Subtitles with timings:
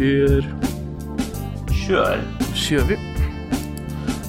[0.00, 0.44] kör.
[1.88, 2.20] Kör.
[2.54, 2.98] kör vi.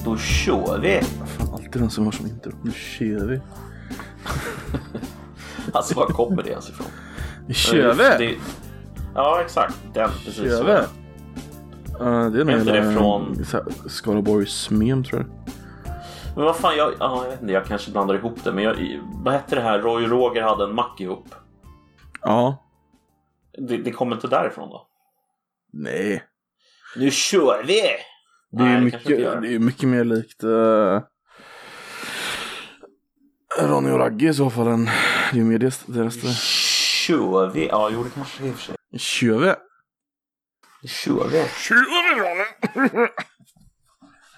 [0.04, 1.00] Då kör vi.
[1.26, 2.52] Fan, alltid den som har som intro.
[2.62, 3.40] Nu kör vi.
[5.72, 6.86] Alltså var kommer det ens ifrån?
[7.46, 8.26] Nu kör vi.
[8.26, 8.34] Det...
[9.14, 10.72] Ja exakt, den precis Kör vi.
[12.04, 13.44] Uh, det är nog det hela, från-
[13.86, 15.54] Skaraborgs mem tror jag.
[16.36, 18.52] Men vad fan, jag, ja, jag vet inte, jag kanske blandar ihop det.
[18.52, 19.78] Men jag, vad hette det här?
[19.78, 21.34] Roy Roger hade en mack ihop.
[22.22, 22.56] Ja.
[23.58, 24.86] Det, det kommer inte därifrån då?
[25.72, 26.24] Nej.
[26.96, 27.80] Nu kör vi!
[28.50, 29.04] Det är Nej, mycket,
[29.42, 31.00] det är mycket mer likt uh,
[33.60, 34.84] Ronny och Ragge i så fall än
[35.32, 36.34] det är mer det, deras det.
[36.34, 37.66] Kör vi?
[37.66, 38.76] Ja, jo det kanske det är i och för sig.
[38.98, 39.54] Kör vi.
[40.88, 41.44] Kör vi?
[41.48, 43.08] Kör vi Ronny!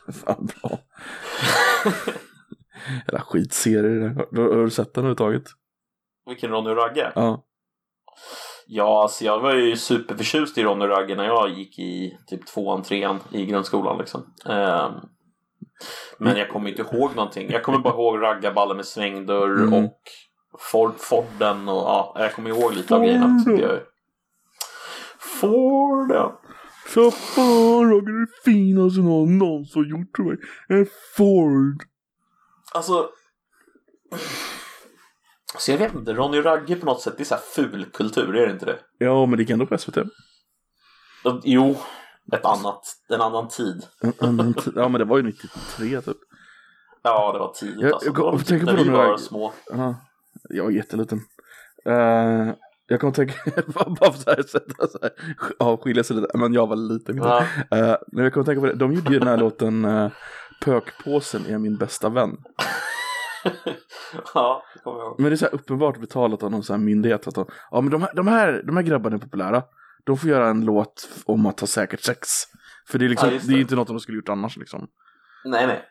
[0.24, 0.78] Fan bra.
[3.06, 4.08] Jävla skitserie.
[4.08, 5.44] Har, har, har du sett den överhuvudtaget?
[6.26, 7.12] Vilken Ronny och Ragge?
[7.14, 7.44] Ja.
[8.66, 12.82] Ja, alltså jag var ju superförtjust i Ronny Ragge när jag gick i typ tvåan,
[12.82, 14.34] trean i grundskolan liksom.
[14.48, 14.92] Ehm,
[16.18, 17.50] men jag kommer inte ihåg någonting.
[17.50, 19.84] Jag kommer bara ihåg raggarballen med svängdörr Mm.
[19.84, 20.00] och
[20.58, 23.38] Ford, Forden och ja, jag kommer ihåg lite av grejerna.
[23.38, 23.80] Så jag...
[25.40, 26.30] Forden.
[26.94, 30.36] Så fan Roger, det finaste någon någonsin gjort för mig
[30.68, 30.86] är
[31.16, 31.82] Ford.
[32.74, 33.08] Alltså.
[35.58, 37.84] Så jag vet inte, Ronny och Ragge på något sätt, det är så här ful
[37.92, 38.78] kultur, är det inte det?
[38.98, 39.98] Ja, men det gick ändå på SVT.
[41.44, 41.76] Jo,
[42.32, 43.82] ett annat, en annan tid.
[44.02, 44.72] En annan tid.
[44.76, 46.16] Ja, men det var ju 93 typ.
[47.02, 48.08] Ja, det var tidigt Jag- alltså.
[48.08, 49.18] jag kom- typ tänker på Ronny Ragge.
[49.18, 49.52] små.
[49.70, 49.94] Ja,
[50.48, 51.20] jag var jätteliten.
[51.88, 52.52] Uh,
[52.86, 53.34] jag kommer tänka,
[53.66, 55.10] bara för så här sätta så här,
[55.58, 57.16] avskilja sig lite, men jag var liten.
[57.16, 57.40] Ja.
[57.74, 60.10] Uh, men jag kommer tänka på det, de gjorde ju den här låten uh,
[60.64, 62.36] Pökpåsen är min bästa vän.
[64.34, 65.20] ja, det kommer jag ihåg.
[65.20, 67.80] Men det är så här uppenbart betalat av någon så här myndighet att de, ja
[67.80, 69.62] men de här, de här, de här grabbarna är populära.
[70.04, 72.28] De får göra en låt om att ha säkert sex.
[72.88, 73.54] För det är liksom, Ja, det är det.
[73.54, 74.86] ju inte något de skulle gjort annars liksom.
[75.44, 75.82] Nej, nej.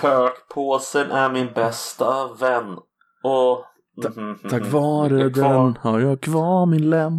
[0.00, 2.78] Pökpåsen är min bästa vän.
[3.22, 3.64] Och...
[4.16, 4.70] Mhm, Tack mhm.
[4.70, 5.64] vare Jag är kvar.
[5.64, 7.12] den har jag kvar min lem.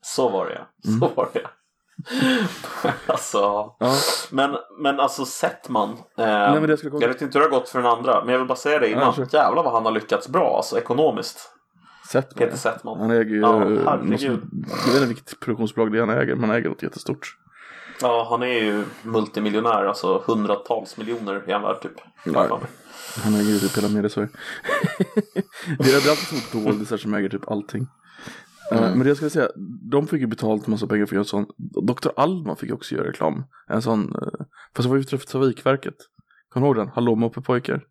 [0.00, 0.90] Så var det ja.
[0.90, 1.00] Mm.
[1.00, 1.40] Så var det
[3.06, 3.38] Alltså.
[3.78, 3.96] Ja.
[4.30, 5.90] Men, men alltså Settman.
[5.90, 8.24] Eh, Nej, men det jag jag vet inte hur det har gått för den andra.
[8.24, 9.02] Men jag vill bara säga det innan.
[9.02, 9.28] Ja, kör.
[9.32, 11.50] Jävlar vad han har lyckats bra alltså ekonomiskt.
[12.10, 13.00] Sett Peter Settman.
[13.00, 16.50] Han äger ju, Ja, något, jag vet inte vilket produktionsbolag det är han äger, men
[16.50, 17.36] han äger något jättestort.
[18.00, 19.84] Ja, han är ju multimiljonär.
[19.84, 21.92] Alltså hundratals miljoner är han värd typ.
[22.24, 22.60] Ja.
[23.24, 24.28] Han äger ju typ hela media-Sverige.
[25.78, 27.86] det är alltid så doldisar som äger typ allting.
[28.72, 28.90] Eh, Mm.
[28.90, 29.48] men det jag skulle säga,
[29.90, 31.86] de fick ju betalt en massa pengar för att göra en sån.
[31.86, 32.08] Dr.
[32.16, 33.44] Alma fick också göra reklam.
[33.68, 35.94] En sån, uh, fast det var ju för Trafikverket.
[36.48, 36.94] Kommer du ihåg den?
[36.94, 37.82] Hallå moppepojkar.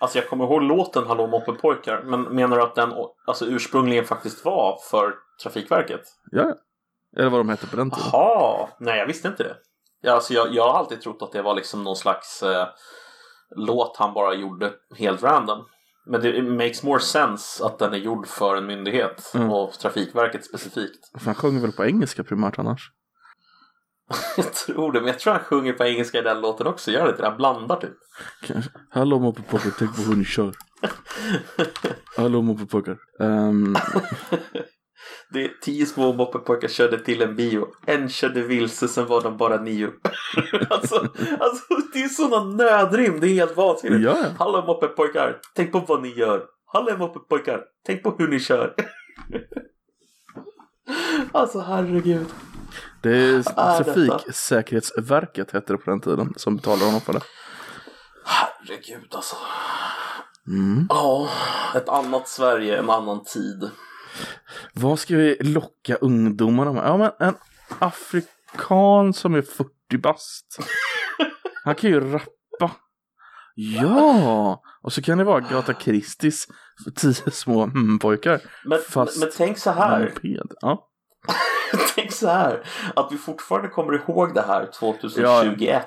[0.00, 2.02] Alltså jag kommer ihåg låten Hallå moppepojkar.
[2.04, 2.92] Men menar du att den
[3.26, 6.00] alltså, ursprungligen faktiskt var för Trafikverket?
[6.30, 6.54] Ja,
[7.16, 8.08] eller vad de hette på den tiden.
[8.12, 9.56] Jaha, nej jag visste inte det.
[10.00, 12.66] Ja, alltså, jag, jag har alltid trott att det var liksom någon slags eh,
[13.56, 15.64] låt han bara gjorde helt random.
[16.06, 19.50] Men det makes more sense att den är gjord för en myndighet Mm.
[19.50, 21.10] och Trafikverket specifikt.
[21.24, 22.90] Han sjunger väl på engelska primärt annars.
[24.36, 26.90] Jag tror det, men jag tror han sjunger på engelska i den låten också.
[26.90, 27.24] Gör det inte?
[27.24, 27.94] Han blandar typ.
[28.90, 30.54] Hallå moppepojkar, tänk på hur ni kör.
[32.16, 32.96] Hallå moppepojkar.
[33.18, 33.76] Um,
[35.34, 37.66] Det är tio små moppepojkar körde till en bio.
[37.86, 39.86] En körde vilse, sen var de bara nio.
[40.70, 40.96] alltså,
[41.40, 43.20] alltså, det är sådana nödrim.
[43.20, 44.04] Det är helt vansinnigt.
[44.04, 44.16] ja.
[44.38, 46.44] Hallå moppepojkar, tänk på vad ni gör.
[46.66, 48.74] Hallå moppepojkar, tänk på hur ni kör.
[51.32, 52.26] alltså herregud.
[53.02, 53.42] Det är?
[53.82, 57.20] Trafiksäkerhetsverket hette det på den tiden som betalade honom för det.
[58.24, 59.36] Herregud alltså.
[60.48, 60.86] Mm.
[60.88, 61.28] Ja,
[61.74, 63.70] ett annat Sverige, en annan tid.
[64.72, 66.84] Vad ska vi locka ungdomarna med?
[66.84, 67.34] Ja, men en
[67.78, 70.58] afrikan som är 40 bast.
[71.64, 72.70] Han kan ju rappa.
[73.54, 74.62] Ja!
[74.82, 76.46] Och så kan det vara Gata Kristis
[76.84, 78.40] för tio små mm, pojkar.
[78.64, 80.12] Men, Fast- men tänk så här.
[80.60, 80.88] Ja.
[81.94, 82.66] Tänk så här.
[82.96, 85.86] Att vi fortfarande kommer ihåg det här 2021.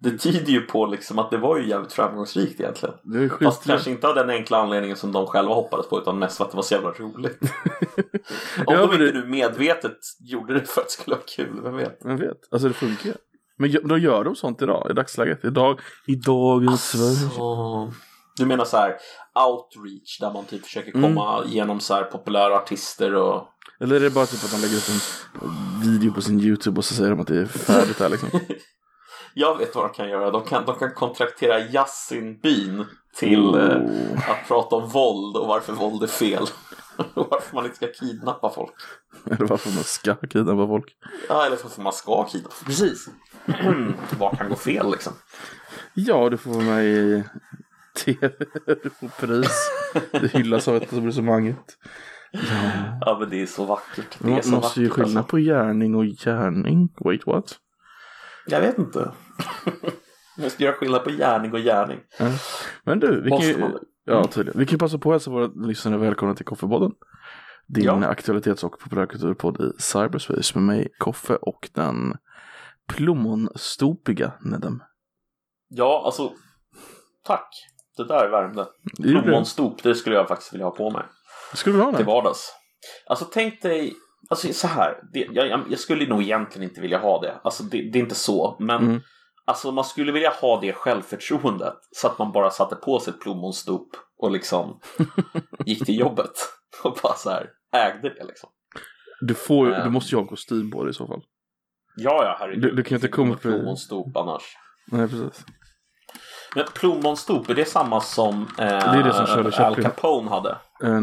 [0.00, 2.94] Det tyder ju på liksom att det var ju jävligt framgångsrikt egentligen.
[3.02, 6.18] Det är Fast kanske inte av den enkla anledningen som de själva hoppades på utan
[6.18, 7.38] mest för att det var så jävla roligt.
[8.66, 11.60] Om Ja, de inte det- nu medvetet gjorde det för att det skulle vara kul,
[11.62, 11.98] vem vet?
[12.04, 12.36] Jag vet.
[12.50, 13.14] Alltså det funkar ju.
[13.58, 15.44] Men då gör de sånt idag, i dagsläget.
[15.44, 17.30] Idag, i dagens Sverige.
[17.36, 17.92] Så...
[18.36, 18.96] Du menar så här
[19.48, 21.02] outreach där man typ försöker Mm.
[21.02, 23.48] komma igenom så här populära artister och
[23.80, 26.84] Eller är det bara typ att man lägger upp en video på sin YouTube och
[26.84, 28.28] så säger de att det är färdigt här liksom?
[29.38, 30.30] Jag vet vad de kan göra.
[30.30, 32.84] De kan, de kan kontraktera Yasin Byn
[33.16, 34.30] till eh, Oh.
[34.30, 36.42] att prata om våld och varför våld är fel.
[37.14, 38.72] och varför man inte ska kidnappa folk.
[39.30, 40.96] Eller varför man ska kidnappa folk.
[41.28, 42.54] Ja, eller varför man ska kidnappa.
[42.66, 43.06] Precis.
[44.18, 45.12] Vad kan gå fel liksom?
[45.94, 47.24] Ja, du får vara med i
[48.04, 48.30] tv.
[48.66, 49.70] Du får pris.
[50.10, 51.76] Det hyllas av etablissemanget.
[52.32, 52.40] Ja.
[53.00, 54.16] Ja, men det är så vackert.
[54.18, 55.30] Det är Man så måste ju vackert, skilja alltså.
[55.30, 56.88] på gärning och gärning.
[57.04, 57.56] Wait what?
[58.46, 59.12] Jag vet inte.
[60.38, 62.00] Jag ska göra skillnad på gärning och gärning.
[62.18, 62.26] Ja.
[62.84, 63.78] Men du, vi kan ju, man det?
[64.04, 64.58] ja, tydligen.
[64.60, 66.92] Vi kan passa på att hälsa våra lyssnare välkomna till Koffepodden.
[67.66, 68.06] Din Ja.
[68.06, 72.14] aktualitets och populärkulturpodd i cyberspace med mig, Koffe och den
[72.88, 74.82] plommonstopiga Nedem.
[75.68, 76.32] Ja, alltså.
[77.24, 77.48] Tack.
[77.96, 78.66] Det där värmde.
[78.98, 79.22] Det det.
[79.22, 81.02] Plommonstop, det skulle jag faktiskt vilja ha på mig.
[81.54, 82.12] Skulle du ha till det?
[82.12, 82.52] vardags.
[83.06, 83.94] Alltså tänk dig,
[84.30, 87.40] alltså så här, det, jag, jag, skulle nog egentligen inte vilja ha det.
[87.44, 89.00] Alltså det, det är inte så, men Mm.
[89.46, 93.20] alltså man skulle vilja ha det självförtroendet så att man bara satte på sig ett
[93.20, 93.88] plommonstop
[94.18, 94.80] och liksom
[95.66, 96.32] gick till jobbet
[96.82, 98.50] och bara så här ägde det liksom.
[99.20, 99.92] Du, får, ju- du Ehm.
[99.92, 101.22] måste ju ha en kostym på dig i så fall.
[101.96, 102.62] Ja, ja, herregud.
[102.62, 104.42] Du- du kan inte komma för- plommonstop annars.
[104.92, 105.44] Nej, precis.
[106.54, 109.82] Men plommonstop, är det samma som eh, Det är det som Charlie Al.
[109.82, 110.58] Capone hade?
[110.82, 111.00] Eh,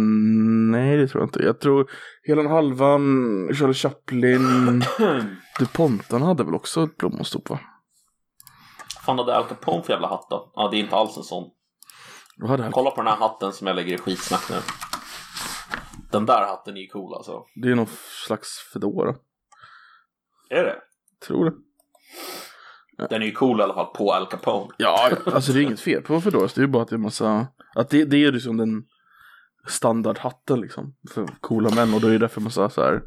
[0.71, 1.43] nej, det tror jag inte.
[1.43, 1.91] Jag tror
[2.23, 4.83] hela den halvan, Charlie Chaplin,
[5.59, 7.59] DuPontan hade väl också ett plommonstop va?
[9.05, 10.51] fan hade Al Capone för jävla hatt då?
[10.55, 11.49] Ja, det är inte alls en sån.
[12.71, 14.55] Kolla på den här hatten som jag lägger i skitsnack nu.
[16.11, 17.45] Den där hatten är ju cool alltså.
[17.55, 17.87] Det är någon
[18.25, 19.15] slags fedora.
[20.49, 20.75] Är det?
[21.27, 21.55] Tror det.
[23.09, 24.73] Den är ju cool i alla fall på Al Capone.
[24.77, 26.53] Ja, alltså det är inget fel på fedoras.
[26.53, 28.83] Det är ju bara att det är massa, att det, det är liksom den
[29.67, 30.95] standardhatten liksom.
[31.13, 33.01] För coola män och då är det därför massa så här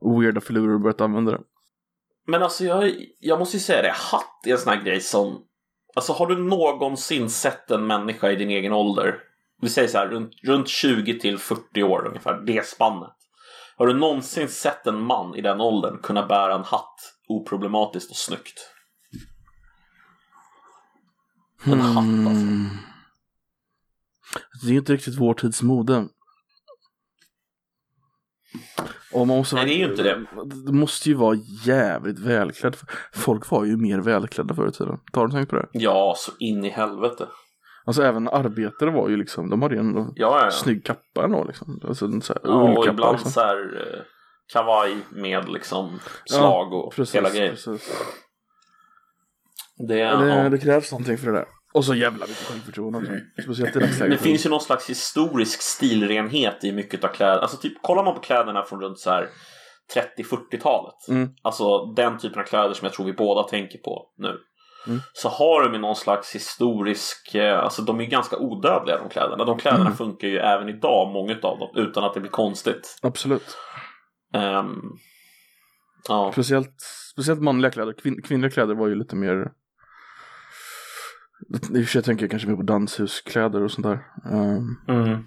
[0.00, 1.40] weirda filurer börjat använda det.
[2.26, 5.44] Men alltså jag, jag måste ju säga det, hatt är en sån här grej som...
[5.94, 9.18] Alltså har du någonsin sett en människa i din egen ålder?
[9.60, 13.14] Vi säger så här, runt, runt 20 till 40 år ungefär, det spannet.
[13.76, 16.96] Har du någonsin sett en man i den åldern kunna bära en hatt
[17.28, 18.70] oproblematiskt och snyggt?
[21.64, 22.46] En hatt alltså.
[24.34, 24.42] Mm.
[24.62, 26.08] Det är ju inte riktigt vår tids mode.
[29.12, 30.26] Och man måste Nej, det är ju inte det.
[30.66, 32.76] Det måste ju vara jävligt välklädd.
[33.14, 34.98] Folk var ju mer välklädda förr i tiden.
[35.12, 35.66] Har du tänkt på det?
[35.72, 37.28] Ja, så in i helvete.
[37.84, 40.50] Alltså även arbetare var ju liksom, de hade ju ändå Ja, ja, ja.
[40.50, 41.80] snygg kappa ändå liksom.
[41.88, 43.30] Alltså en så här Ja, och ibland liksom.
[43.32, 43.56] så här
[43.94, 44.00] eh,
[44.52, 47.50] kavaj med liksom slag och precis, hela grejen.
[47.54, 47.92] precis.
[49.88, 50.48] Det, Det, ja.
[50.48, 51.46] det krävs någonting för det där.
[51.74, 53.12] Och så jävla mycket självförtroende också.
[53.42, 54.20] Speciellt i Det dagsläget.
[54.20, 57.38] finns ju någon slags historisk stilrenhet i mycket av kläder.
[57.38, 59.28] Alltså typ, kollar man på kläderna från runt så här
[59.94, 61.08] 30-40-talet.
[61.08, 61.28] Mm.
[61.42, 64.36] Alltså den typen av kläder som jag tror vi båda tänker på nu.
[64.86, 65.00] Mm.
[65.12, 69.08] Så har de ju någon slags historisk, eh, alltså de är ju ganska odödliga de
[69.08, 69.44] kläderna.
[69.44, 69.96] De kläderna Mm.
[69.96, 72.98] funkar ju även idag, många av dem, utan att det blir konstigt.
[73.02, 73.56] Absolut.
[74.34, 74.80] Ehm,
[76.08, 76.32] ja.
[76.32, 76.74] Speciellt,
[77.12, 77.92] speciellt manliga kläder.
[77.92, 79.50] Kvin, kvinnliga kläder var ju lite mer...
[81.50, 83.98] I och för sig tänker jag kanske mer på danshuskläder och sånt där.
[84.32, 85.24] Ehm, Mm.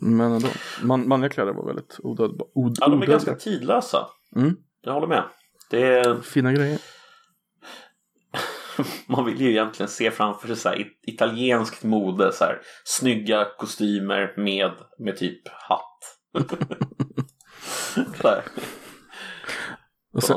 [0.00, 0.48] men ändå.
[0.82, 2.44] Man, manliga kläder var väldigt odödliga.
[2.54, 4.06] Od, Ja, de är ganska tidlösa.
[4.36, 4.56] Mm.
[4.82, 5.24] Jag håller med.
[5.70, 6.78] Det är, Fina grejer.
[9.08, 13.46] man vill ju egentligen se framför sig så här, it- italienskt mode, så här, snygga
[13.58, 16.18] kostymer med, med typ hatt.
[18.20, 18.42] så här,
[20.12, 20.36] Och sen-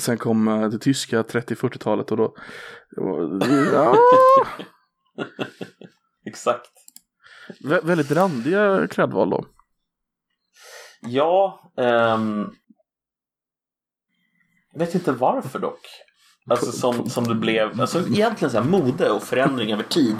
[0.00, 2.34] sen kom eh, det tyska 30-40-talet och då...
[3.72, 3.96] Ja,
[6.26, 6.70] Exakt.
[7.64, 9.44] vä- väldigt randiga klädval då.
[11.00, 12.50] Ja, ehm,
[14.72, 15.80] jag vet inte varför dock.
[16.50, 20.16] Alltså som, som det blev, alltså egentligen så här mode och förändring över tid.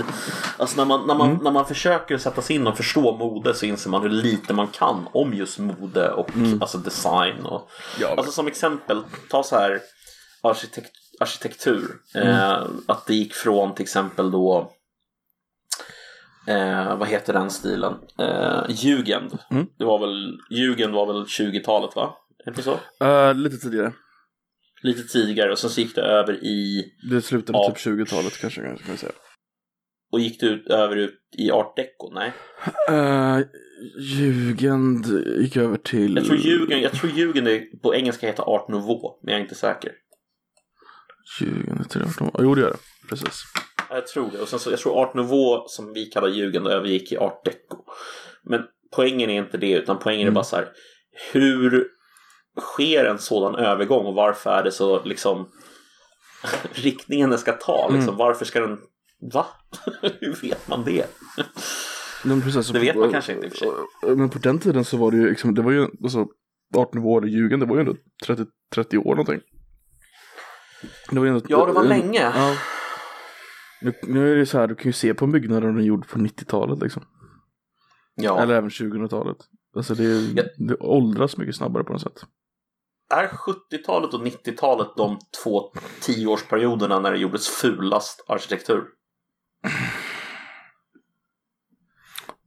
[0.59, 1.45] Alltså när man, när, man, Mm.
[1.45, 4.69] när man försöker sätta sig in och förstå mode så inser man hur lite man
[4.69, 6.63] kan om just mode och Mm.
[6.63, 7.47] alltså design.
[7.47, 7.71] Och,
[8.01, 9.81] Ja, Alltså som exempel, ta så här
[10.43, 11.91] arkitekt, arkitektur.
[12.15, 12.29] Mm.
[12.29, 14.73] Eh, att det gick från till exempel då
[16.49, 17.95] eh, vad heter den stilen?
[18.19, 19.39] Eh, Jugend.
[19.51, 19.67] Mm.
[19.79, 22.15] Det var väl, Jugend var väl 20-talet va?
[22.47, 22.79] Är det så?
[23.05, 23.93] Eh, lite tidigare.
[24.83, 27.69] Lite tidigare och sen så gick det över i Det slutade Ja.
[27.71, 29.13] typ 20-talet kanske kan man säga.
[30.13, 32.11] och gick det ut, över ut i art deco?
[32.15, 32.33] Nej.
[32.91, 33.41] Uh,
[34.01, 35.07] Jugend
[35.41, 36.17] gick över till...
[36.17, 37.49] Jag tror Jugend, jag tror Jugend
[37.83, 39.93] på engelska heter art nouveau, men jag är inte säker.
[41.41, 43.09] 18 Jo det gör det.
[43.09, 43.43] Precis.
[43.91, 44.39] Jag tror det.
[44.41, 47.77] Och sen så, jag tror art nouveau som vi kallar Jugend övergick i art deco.
[48.45, 48.63] Men
[48.97, 50.35] poängen är inte det, utan poängen är Mm.
[50.35, 50.69] bara så här.
[51.33, 51.89] Hur
[52.61, 55.49] sker en sådan övergång och varför är det så liksom
[56.73, 57.89] riktningen den ska ta?
[57.89, 58.17] Liksom, Mm.
[58.19, 58.79] Varför ska den...
[59.33, 59.47] Va?
[60.21, 61.07] Hur vet man det?
[62.25, 64.17] Men precis, Det vet man kanske inte i och för sig.
[64.17, 66.27] Men på den tiden så var det ju liksom, det var ju, alltså,
[66.77, 67.95] Art Nouveau eller Ljugen, det var ju ändå
[68.27, 69.41] 30, 30 år någonting.
[71.11, 72.21] Det var ändå, Ja, det var länge.
[72.21, 72.57] Ja.
[73.81, 75.83] Nu, nu är det så här, du kan ju se på en byggnad den är
[75.83, 77.03] gjord på 90-talet liksom.
[78.15, 78.41] Ja.
[78.41, 79.37] Eller även 2000-talet.
[79.77, 80.43] Alltså det, Ja.
[80.59, 82.25] det åldras mycket snabbare på något sätt.
[83.11, 88.85] Är 70-talet och 90-talet de två tioårsperioderna när det gjordes fulast arkitektur?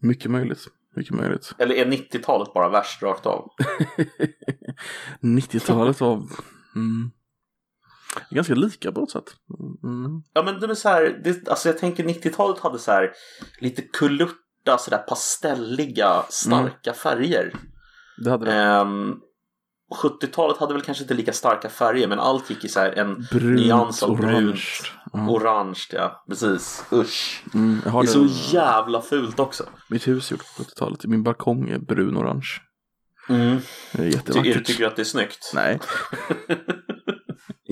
[0.02, 0.68] Mycket möjligt.
[0.96, 1.56] Mycket möjligt.
[1.58, 3.50] Eller är 90-talet bara värst rakt av?
[5.22, 6.14] 90-talet var
[6.76, 7.12] mm,
[8.30, 9.26] ganska lika på något sätt.
[9.84, 10.24] Mm.
[10.34, 13.12] Ja men det är så här, det, alltså jag tänker 90-talet hade så här
[13.60, 17.54] lite kulörta, sådär pastelliga, starka färger.
[18.24, 18.54] Det hade det.
[18.54, 19.14] Ehm,
[20.04, 23.26] 70-talet hade väl kanske inte lika starka färger men allt gick i så här en
[23.32, 24.42] Brunt, nyans av orange.
[24.42, 24.60] brunt.
[25.14, 25.30] Ja.
[25.30, 26.84] Orange ja, precis.
[26.94, 27.44] Usch.
[27.54, 29.64] Mm, Det är så jävla fult också.
[29.88, 31.06] Mitt hus är gjort på 70-talet.
[31.06, 32.48] Min balkong är brun-orange.
[33.30, 33.60] Mm.
[33.94, 34.66] Det är jättevackert.
[34.66, 35.52] tycker du att det är snyggt?
[35.56, 35.80] Nej.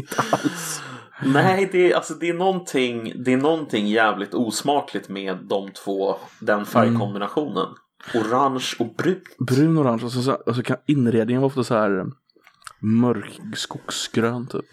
[0.09, 0.81] Inte alls.
[1.23, 6.15] Nej, det är, alltså, det, är någonting, det är någonting jävligt osmakligt med de två,
[6.39, 7.67] den färgkombinationen.
[8.13, 9.37] Orange och brunt.
[9.39, 12.05] Brun-orange och så, så, och så kan inredningen vara ofta så här eh,
[12.79, 14.65] mörk skogsgrön typ.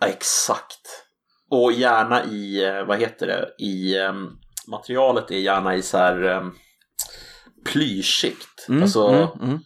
[0.00, 1.04] Ja, exakt.
[1.50, 4.38] Och gärna i, eh, vad heter det, i um,
[4.68, 6.54] materialet är gärna i så här um,
[7.64, 8.66] plyschigt.
[8.68, 9.58] Mm, alltså, mm, mm.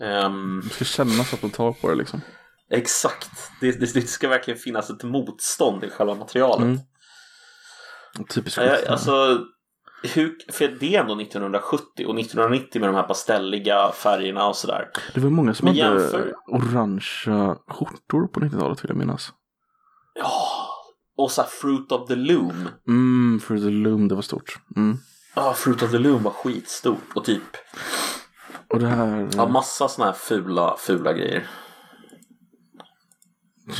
[0.00, 2.20] ehm, Det ska kännas att man tar på det liksom.
[2.70, 3.30] Exakt.
[3.60, 6.62] Det, det, det ska verkligen finnas ett motstånd i själva materialet.
[6.64, 6.78] Mm.
[8.30, 8.88] Typiskt jag- skit.
[8.88, 9.38] alltså,
[10.14, 14.88] hur, för det är ändå 1970 och 1990 med de här pastelliga färgerna och sådär.
[15.14, 19.32] Det var många som Men hade jämför- orangea skjortor på 90-talet vill jag minnas.
[20.14, 20.48] Ja,
[21.16, 22.68] och så Fruit of the Loom.
[22.88, 24.58] Mm, för the Loom, det var stort.
[24.76, 24.98] Mm.
[25.34, 27.42] Ja, Fruit of the Loom var skitstort och typ
[28.68, 29.28] Och det här...
[29.36, 31.46] ja, massa såna här fula, fula grejer.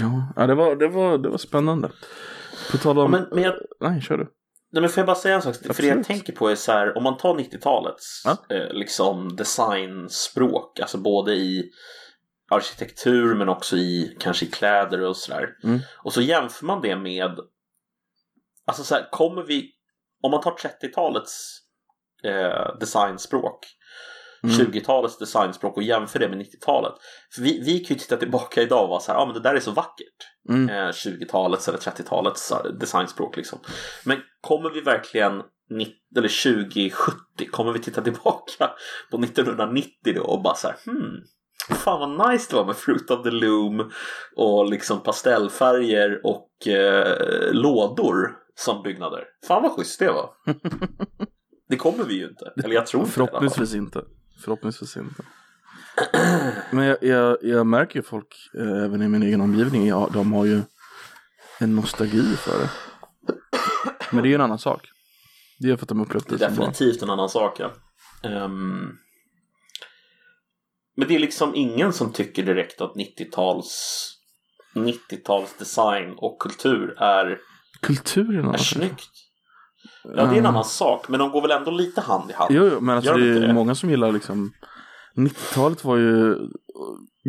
[0.01, 1.91] Ja, ja det, var, det, var, det var spännande.
[2.71, 3.11] På tal om...
[3.11, 4.25] Men, men jag, Nej, kör du.
[4.73, 5.55] nej, men får jag bara säga en sak?
[5.57, 6.07] För det jag Absolut.
[6.07, 8.57] tänker på är så här, om man tar 90-talets Ja.
[8.57, 11.71] eh, liksom designspråk, alltså både i
[12.51, 15.49] arkitektur men också i kanske i kläder och sådär.
[15.65, 15.79] Mm.
[16.05, 17.39] Och så jämför man det med,
[18.67, 19.71] alltså så här, kommer vi,
[20.23, 21.59] om man tar 30-talets
[22.25, 23.67] eh, designspråk,
[24.47, 24.73] Mm.
[24.73, 26.93] 20-talets designspråk och jämför det med 90-talet.
[27.35, 29.35] För vi, vi kan ju titta tillbaka idag och vara så här, ja ah, men
[29.35, 30.17] det där är så vackert.
[30.49, 30.69] Mm.
[30.69, 33.59] Eh, 20-talets eller 30-talets designspråk liksom.
[34.05, 37.17] Men kommer vi verkligen, 90, eller 2070,
[37.51, 38.71] kommer vi titta tillbaka
[39.11, 41.23] på 1990 då och bara så här, hmm,
[41.77, 43.91] fan vad nice det var med Fruit of the Loom
[44.37, 49.25] och liksom pastellfärger och eh, lådor som byggnader.
[49.47, 50.31] Fan vad schysst det var.
[51.69, 53.13] det kommer vi ju inte, eller jag tror inte.
[53.13, 54.03] Förhoppningsvis inte.
[54.41, 55.23] Förhoppningsvis inte.
[56.71, 60.33] Men jag, jag, jag märker ju folk, eh, även i min egen omgivning, ja, de
[60.33, 60.63] har ju
[61.59, 62.71] en nostalgi för det.
[64.11, 64.89] Men det är ju en annan sak.
[65.59, 67.73] Det är för att de upplevt Det det är definitivt en annan sak ja.
[68.23, 68.93] Ehm,
[70.97, 74.13] men det är liksom ingen som tycker direkt att 90-tals
[74.75, 77.39] 90-tals design och kultur är,
[77.81, 79.26] Kultur är är snyggt.
[80.17, 82.55] Ja, det är en annan sak, men de går väl ändå lite hand i hand.
[82.55, 83.55] Jo, jo, men alltså Gör det är det?
[83.55, 84.53] många som gillar liksom
[85.17, 86.37] 90-talet var ju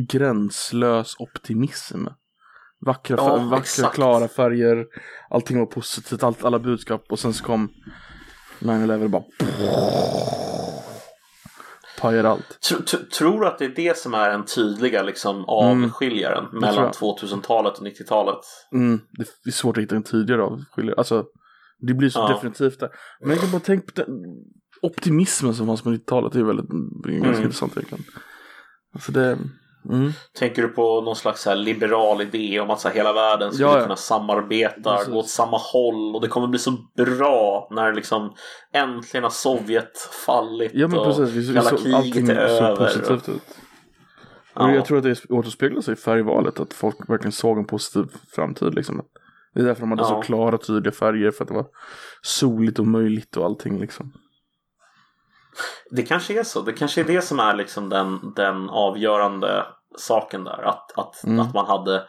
[0.09, 2.05] gränslös optimism.
[2.85, 3.95] Vackra, Ja, fär- vackra exakt.
[3.95, 4.85] klara färger,
[5.29, 7.69] allting var positivt, allt, alla budskap och sen så kom
[8.59, 9.23] 9-11 och bara
[12.01, 12.57] pajade allt.
[12.71, 16.59] Tr- tr- tror du att det är det som är den tydliga liksom, avskiljaren tror
[16.61, 16.93] mellan jag.
[16.93, 18.39] 2000-talet och 90-talet?
[18.73, 18.99] Mm,
[19.43, 20.95] det är svårt att hitta en tydligare avskiljare.
[20.97, 21.25] Alltså,
[21.79, 22.27] det blir så Ja.
[22.27, 22.89] definitivt där.
[23.21, 24.23] Men jag kan bara tänka på den
[24.81, 26.33] optimismen som fanns på 90-talet.
[26.33, 27.41] Det är väldigt, är ganska Mm.
[27.43, 28.03] intressant egentligen.
[28.93, 29.37] Alltså det,
[29.91, 30.11] mm.
[30.39, 33.75] Tänker du på någon slags här liberal idé om att så hela världen skulle Ja,
[33.77, 33.83] ja.
[33.83, 35.13] kunna samarbeta, Precis.
[35.13, 38.33] gå åt samma håll och det kommer bli så bra när liksom
[38.73, 42.63] äntligen har Sovjet fallit Ja men och precis, vi, vi kalla så, kriget är så
[42.63, 42.75] över.
[42.85, 43.41] positivt ut.
[44.55, 44.71] Ja.
[44.73, 48.05] Jag tror att det återspeglar sig i färgvalet, att folk verkligen såg en positiv
[48.35, 49.01] framtid liksom.
[49.57, 50.07] Det är därför de hade Ja.
[50.07, 51.65] så klara tydliga färger, för att det var
[52.21, 54.13] soligt och möjligt och allting liksom.
[55.91, 56.61] Det kanske är så.
[56.61, 59.65] Det kanske är det som är liksom den, den avgörande
[59.97, 60.63] saken där.
[60.63, 61.39] Att, att, Mm.
[61.39, 62.03] att man hade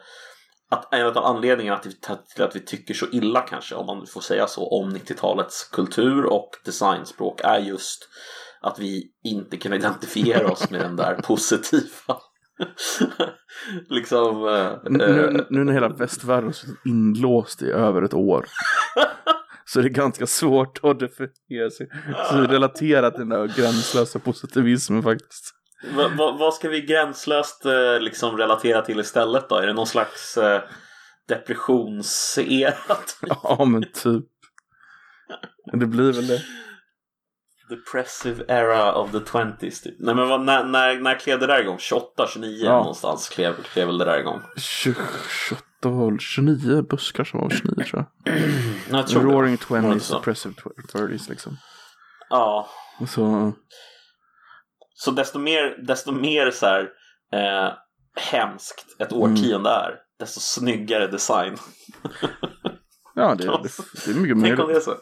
[0.71, 1.93] att en av anledningarna till,
[2.35, 6.25] till att vi tycker så illa kanske, om man får säga så, om 90-talets kultur
[6.25, 8.09] och designspråk är just
[8.61, 12.17] att vi inte kan identifiera oss med den där positiva.
[13.89, 14.47] liksom...
[14.47, 18.45] eh, Nu, eh, nu, nu när hela västvärlden suttit inlåst i över ett år.
[19.65, 21.87] så det är ganska svårt att definiera sig.
[22.31, 25.55] Så relatera till den där gränslösa positivismen faktiskt.
[25.95, 29.55] Va, va, vad ska vi gränslöst eh, liksom relatera till istället då?
[29.55, 30.61] Är det någon slags eh,
[31.27, 32.73] depressionsera?
[33.43, 34.25] Ja, men typ.
[35.73, 36.41] Det blir väl det.
[37.69, 39.95] Depressive era of the 20s typ.
[39.99, 41.77] Nej men vad, när, när, när klev det där igång?
[41.79, 42.77] 28, 29 Ja.
[42.77, 44.41] någonstans klev, klev väl det där igång?
[44.57, 44.95] 20,
[45.47, 48.35] 28 var väl 29 buskar som var 29 tror jag.
[48.91, 49.21] Jag tror.
[49.23, 50.15] Roaring det 20s, så?
[50.17, 50.53] depressive
[50.93, 51.57] 30s liksom.
[52.29, 52.69] Ja,
[53.07, 53.53] Så,
[54.93, 56.89] så desto mer, desto mer så här
[57.33, 57.73] eh,
[58.31, 59.23] hemskt ett Mm.
[59.23, 61.57] årtionde är, desto snyggare design.
[63.15, 63.69] ja det, det,
[64.05, 64.79] det är mycket Tänk om det är mer.
[64.81, 64.95] så.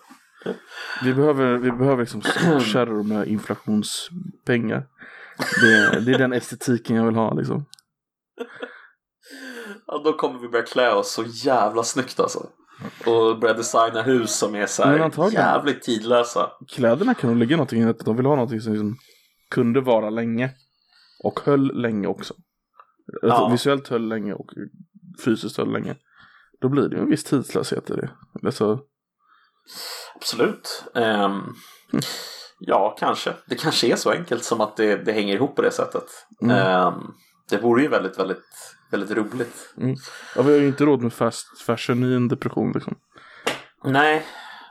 [1.04, 2.22] Vi behöver, vi behöver liksom
[2.62, 4.88] kärror med inflationspengar.
[5.62, 7.66] Det, det är den estetiken jag vill ha liksom.
[9.88, 12.50] Ja, då kommer vi börja klä oss så jävla snyggt alltså.
[13.06, 16.52] Och börja designa hus som är så här jävligt tidlösa.
[16.68, 18.98] Kläderna kan nog ligga någonting i att de vill ha någonting som liksom
[19.50, 20.52] kunde vara länge.
[21.24, 22.34] Och höll länge också.
[23.22, 23.50] Ja.
[23.52, 24.50] Visuellt höll länge och
[25.26, 25.96] fysiskt höll länge.
[26.62, 28.10] Då blir det ju en viss tidslöshet i det.
[28.44, 28.80] Alltså,
[30.18, 30.84] Absolut.
[30.96, 31.42] Ehm,
[32.60, 33.34] ja, kanske.
[33.46, 36.04] Det kanske är så enkelt som att det, det hänger ihop på det sättet.
[36.42, 36.58] Mm.
[36.58, 36.94] Ehm,
[37.50, 38.46] det vore ju väldigt, väldigt,
[38.92, 39.74] väldigt roligt.
[40.36, 42.96] ja, vi har ju inte råd med fast fashion i en depression liksom.
[43.84, 44.26] Nej,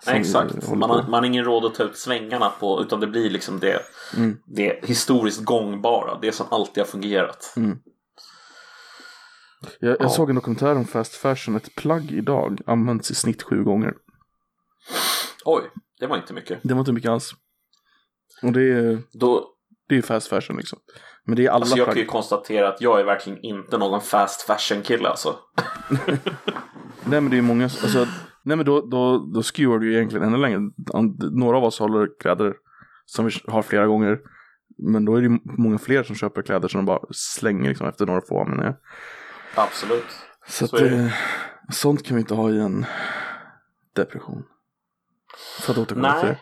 [0.06, 0.68] nej exakt.
[0.68, 3.60] Man har, man har ingen råd att ta ut svängarna på, utan det blir liksom
[3.60, 3.82] det,
[4.16, 4.38] Mm.
[4.46, 6.18] det historiskt gångbara.
[6.22, 7.54] Det som alltid har fungerat.
[9.80, 10.08] Jag, jag Ja.
[10.08, 11.56] såg en dokumentär om fast fashion.
[11.56, 13.94] Ett plagg idag används i snitt sju gånger.
[15.46, 15.62] Oj,
[16.00, 16.58] det var inte mycket.
[16.62, 17.32] Det var inte mycket alls.
[18.42, 19.46] Och det är, Då,
[19.88, 20.78] det är fast fashion liksom.
[21.24, 21.94] Men det är alla alltså jag plagg.
[21.94, 25.36] kan ju konstatera att jag är verkligen inte någon fast fashion kille alltså.
[27.04, 28.06] Nej men det är många, alltså,
[28.42, 30.60] nej men då, då, då skewar du ju egentligen ännu längre.
[31.32, 32.54] Några av oss håller kläder
[33.06, 34.18] som vi har flera gånger.
[34.78, 37.86] Men då är det ju många fler som köper kläder som de bara slänger liksom
[37.88, 38.76] efter några få användningar.
[39.54, 40.04] Absolut.
[40.48, 40.96] Så, att, Så det.
[40.96, 41.12] eh,
[41.72, 42.86] sånt kan vi inte ha i en
[43.96, 44.42] depression.
[45.60, 46.38] För att återkomma till det.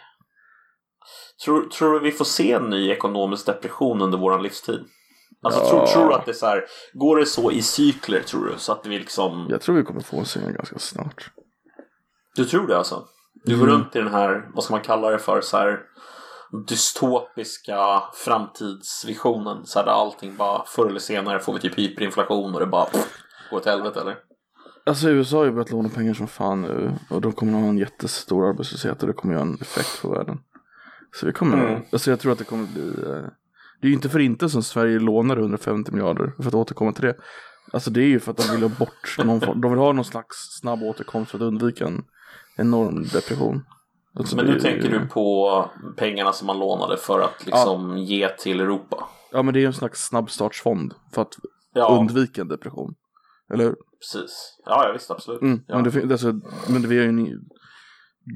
[1.44, 4.84] Tror, tror du vi får se en ny ekonomisk depression under våran livstid?
[5.42, 5.68] Alltså Ja.
[5.70, 8.54] tror, tror du att det är så här, går det så i cykler tror du?
[8.58, 11.30] Så att vi liksom, Jag tror vi kommer få se en ganska snart.
[12.36, 13.06] du tror det alltså?
[13.44, 13.74] Du går Mm.
[13.76, 15.80] runt i den här, vad ska man kalla det för, så här
[16.68, 19.66] dystopiska framtidsvisionen.
[19.66, 22.84] Så här där allting bara, förr eller senare får vi typ hyperinflation och det bara
[22.84, 23.08] pff,
[23.50, 24.16] går åt helvete eller?
[24.86, 26.92] Alltså USA har ju börjat låna pengar som fan nu.
[27.10, 30.10] Och de kommer att ha en jättestor arbetslöshet och det kommer göra en effekt på
[30.10, 30.38] världen.
[31.20, 31.82] Så vi kommer, Mm.
[31.92, 33.22] alltså jag tror att det kommer bli, eh,
[33.80, 37.04] det är ju inte för inte som Sverige lånar 150 miljarder, för att återkomma till
[37.04, 37.16] det.
[37.72, 39.92] Alltså det är ju för att de vill ha bort någon form, de vill ha
[39.92, 42.04] någon slags snabb återkomst för att undvika en
[42.56, 43.64] enorm depression.
[44.18, 48.28] Alltså Men nu tänker ju- du på pengarna som man lånade för att liksom ge
[48.28, 49.08] till Europa?
[49.32, 51.34] Ja men det är ju en slags snabbstartsfond för att
[51.74, 52.94] Ja, undvika en depression.
[53.52, 53.76] Eller hur?
[54.12, 54.58] Precis.
[54.64, 55.42] Ja, ja visst, absolut.
[55.42, 55.74] Mm, ja.
[55.74, 56.32] men, det, fin- alltså,
[56.68, 57.40] men det, vi är ju en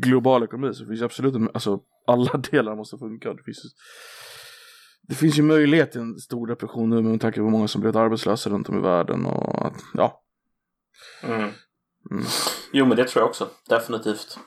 [0.02, 3.34] global ekonomi så det finns absolut alltså alla delar måste funka.
[3.34, 3.58] Det finns,
[5.08, 7.80] det finns ju möjlighet till en stor depression nu med tanke på hur många som
[7.80, 10.22] blivit arbetslösa runt om i världen och att, ja.
[11.22, 11.40] Mm.
[12.10, 12.24] Mm.
[12.72, 13.48] Jo, men det tror jag också.
[13.68, 14.38] Definitivt.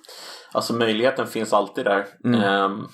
[0.51, 2.07] Alltså möjligheten finns alltid där.
[2.25, 2.41] Mm.
[2.41, 2.87] Ehm,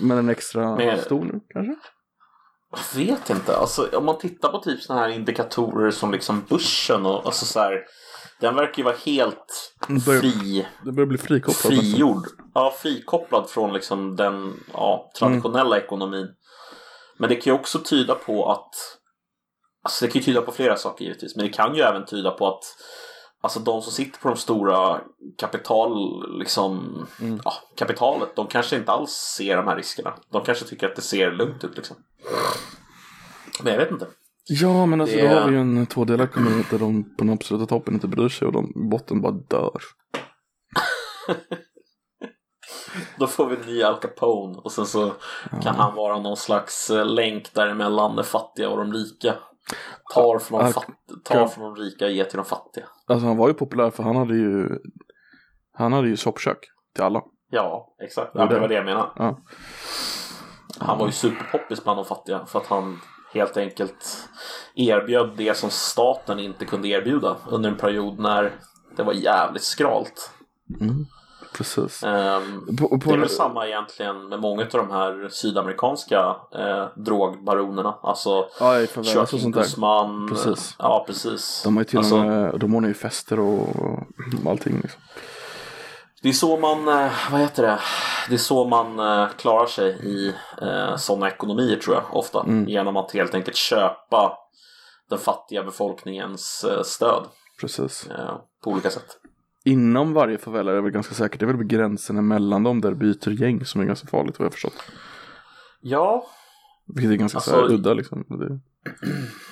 [0.00, 1.74] Men en extra Men- stor nu kanske?
[2.70, 3.56] Jag vet inte.
[3.56, 7.60] Alltså, om man tittar på typ sådana här indikatorer som liksom börsen och alltså så
[7.60, 7.84] här,
[8.40, 11.70] Den verkar ju vara helt Den börjar- fri, Det börjar bli frikopplat nästan.
[11.78, 12.26] frigjord.
[12.54, 15.84] Ja, frikopplad från liksom den ja, traditionella Mm.
[15.84, 16.28] ekonomin.
[17.18, 18.74] Men det kan ju också tyda på att
[19.84, 21.36] Alltså det kan ju tyda på flera saker givetvis.
[21.36, 22.64] Men det kan ju även tyda på att
[23.40, 25.00] Alltså de som sitter på de stora
[25.38, 25.92] kapital,
[26.38, 26.78] liksom,
[27.20, 27.40] Mm.
[27.44, 30.14] ja, kapitalet, de kanske inte alls ser de här riskerna.
[30.32, 31.96] De kanske tycker att det ser lugnt ut liksom.
[33.62, 34.06] Men jag vet inte.
[34.50, 37.30] Ja men alltså Det- då har vi ju en tvådelad kommun där de på den
[37.32, 39.80] absoluta toppen inte bryr sig och de botten bara dör.
[43.18, 45.12] Då får vi en ny Al Capone och sen så
[45.62, 49.34] kan han vara någon slags eh, länk däremellan de fattiga och de rika.
[50.14, 52.84] Tar från de, fatt- tar från de rika och ger till de fattiga.
[53.06, 54.78] Alltså han var ju populär för han hade ju
[55.72, 56.58] Han hade ju soppkök
[56.94, 57.22] till alla.
[57.50, 58.30] Ja, exakt.
[58.34, 58.60] Ja, det.
[58.60, 59.08] var det jag menade.
[59.16, 59.38] Ja.
[60.78, 63.00] Han var ju superpoppis bland de fattiga för att han
[63.34, 64.28] helt enkelt
[64.74, 68.52] erbjöd det som staten inte kunde erbjuda under en period när
[68.96, 70.30] det var jävligt skralt.
[70.80, 71.06] Mm.
[71.58, 72.02] Precis.
[72.02, 76.86] Ehm, På, på, det är väl samma egentligen med många av de här sydamerikanska eh,
[76.96, 77.98] drogbaronerna.
[78.02, 79.60] Alltså ja, Joaquin där.
[79.60, 80.28] Guzman.
[80.28, 80.74] Precis.
[80.78, 81.62] Ja, precis.
[81.64, 83.76] De har ju till Alltså, med, de ordnar ju fester och,
[84.44, 85.00] och allting liksom.
[86.22, 87.78] Det är så man, eh, vad heter det,
[88.28, 92.40] det är så man eh, klarar sig i eh, sådana ekonomier tror jag ofta.
[92.40, 92.68] Mm.
[92.68, 94.38] Genom att helt enkelt köpa
[95.10, 97.24] den fattiga befolkningens eh, stöd
[97.60, 98.06] Precis.
[98.06, 99.16] eh, på olika sätt.
[99.68, 101.40] Inom varje favela är det väl ganska säkert.
[101.40, 104.52] Det är väl gränserna mellan dem där byter gäng som är ganska farligt vad jag
[104.52, 104.82] förstått.
[105.80, 106.26] Ja,
[106.94, 108.24] Vilket är ganska så här Alltså- udda liksom.
[108.28, 108.60] Det,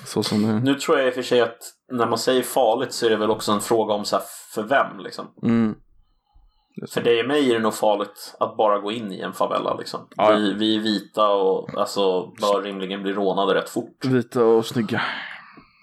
[0.07, 0.61] så som det är.
[0.61, 1.59] nu tror jag i och för sig att
[1.92, 4.24] när man säger farligt så är det väl också en fråga om så här,
[4.55, 5.26] för vem liksom.
[5.42, 5.74] Mm.
[6.90, 9.74] För dig och mig är det nog farligt att bara gå in i en favela
[9.76, 10.00] liksom.
[10.16, 10.31] Ja.
[10.37, 14.05] Vi, vi är vita och alltså bör rimligen bli rånade rätt fort.
[14.05, 15.02] Vita och snygga.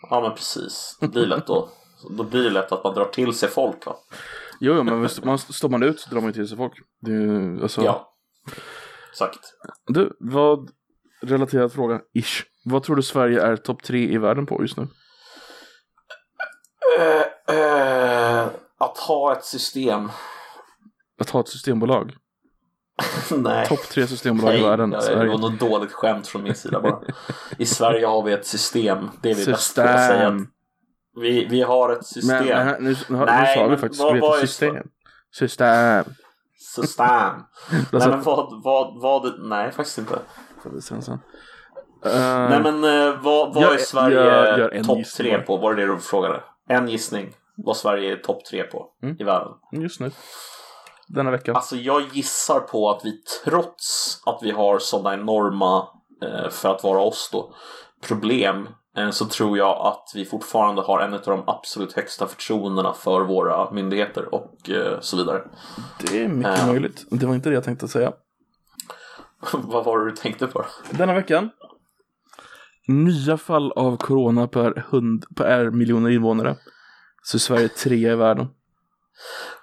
[0.10, 0.98] Ja men precis.
[1.02, 1.70] Det blir lätt då.
[2.10, 3.96] Då blir det lätt att man drar till sig folk va.
[4.60, 6.74] Jo, jo men visst, man, står man ut så drar man ju till sig folk.
[7.02, 8.10] Det är ju, alltså, Ja.
[9.12, 9.40] Exakt.
[9.88, 10.70] Du, vad,
[11.22, 12.44] relaterad fråga, ish.
[12.66, 14.88] Vad tror du Sverige är topp tre i världen på just nu?
[17.00, 20.10] Eh, eh, att ha ett system.
[21.20, 22.16] Att ha ett systembolag.
[23.32, 23.68] Nej.
[23.68, 24.92] Topp tre systembolag i Nej, världen.
[24.92, 27.02] ja, det var något dåligt skämt från min sida bara.
[27.58, 29.10] I Sverige har vi ett system.
[29.22, 30.46] Det är vi bäst på att säga.
[31.16, 31.22] System.
[31.22, 32.46] vi, vi har ett system.
[32.46, 34.88] Men, men nu, nu, nu Nej, sa vi faktiskt vad- vi vad heter är system.
[35.32, 36.04] System.
[36.76, 37.06] System.
[37.92, 40.20] Nej men vad, vad, vad, nej faktiskt inte.
[40.82, 41.20] se sen.
[42.06, 45.58] Eh, Nej men eh, vad, vad Gör- är Sverige topp tre på?
[45.58, 46.44] Var det det du frågade?
[46.70, 47.34] En gissning.
[47.58, 49.16] Vad Sverige är topp tre på Mm.
[49.20, 49.52] i världen.
[49.72, 50.12] Just nu.
[51.08, 51.54] Denna vecka.
[51.54, 55.88] Alltså jag gissar på att vi trots att vi har sådana enorma,
[56.24, 57.54] eh, för att vara oss då,
[58.08, 58.68] problem
[59.12, 63.72] så tror jag att vi fortfarande har en av de absolut högsta förtroendena för våra
[63.72, 65.42] myndigheter och eh, så vidare.
[66.00, 66.68] Det är mycket Ja.
[66.68, 67.06] möjligt.
[67.10, 68.14] Det var inte det jag tänkte säga.
[69.54, 70.66] Vad var det du tänkte på?
[70.92, 71.50] Denna veckan.
[72.88, 76.56] Nya fall av corona per, hund, per miljoner invånare.
[77.24, 78.48] Så är Sverige tre i världen.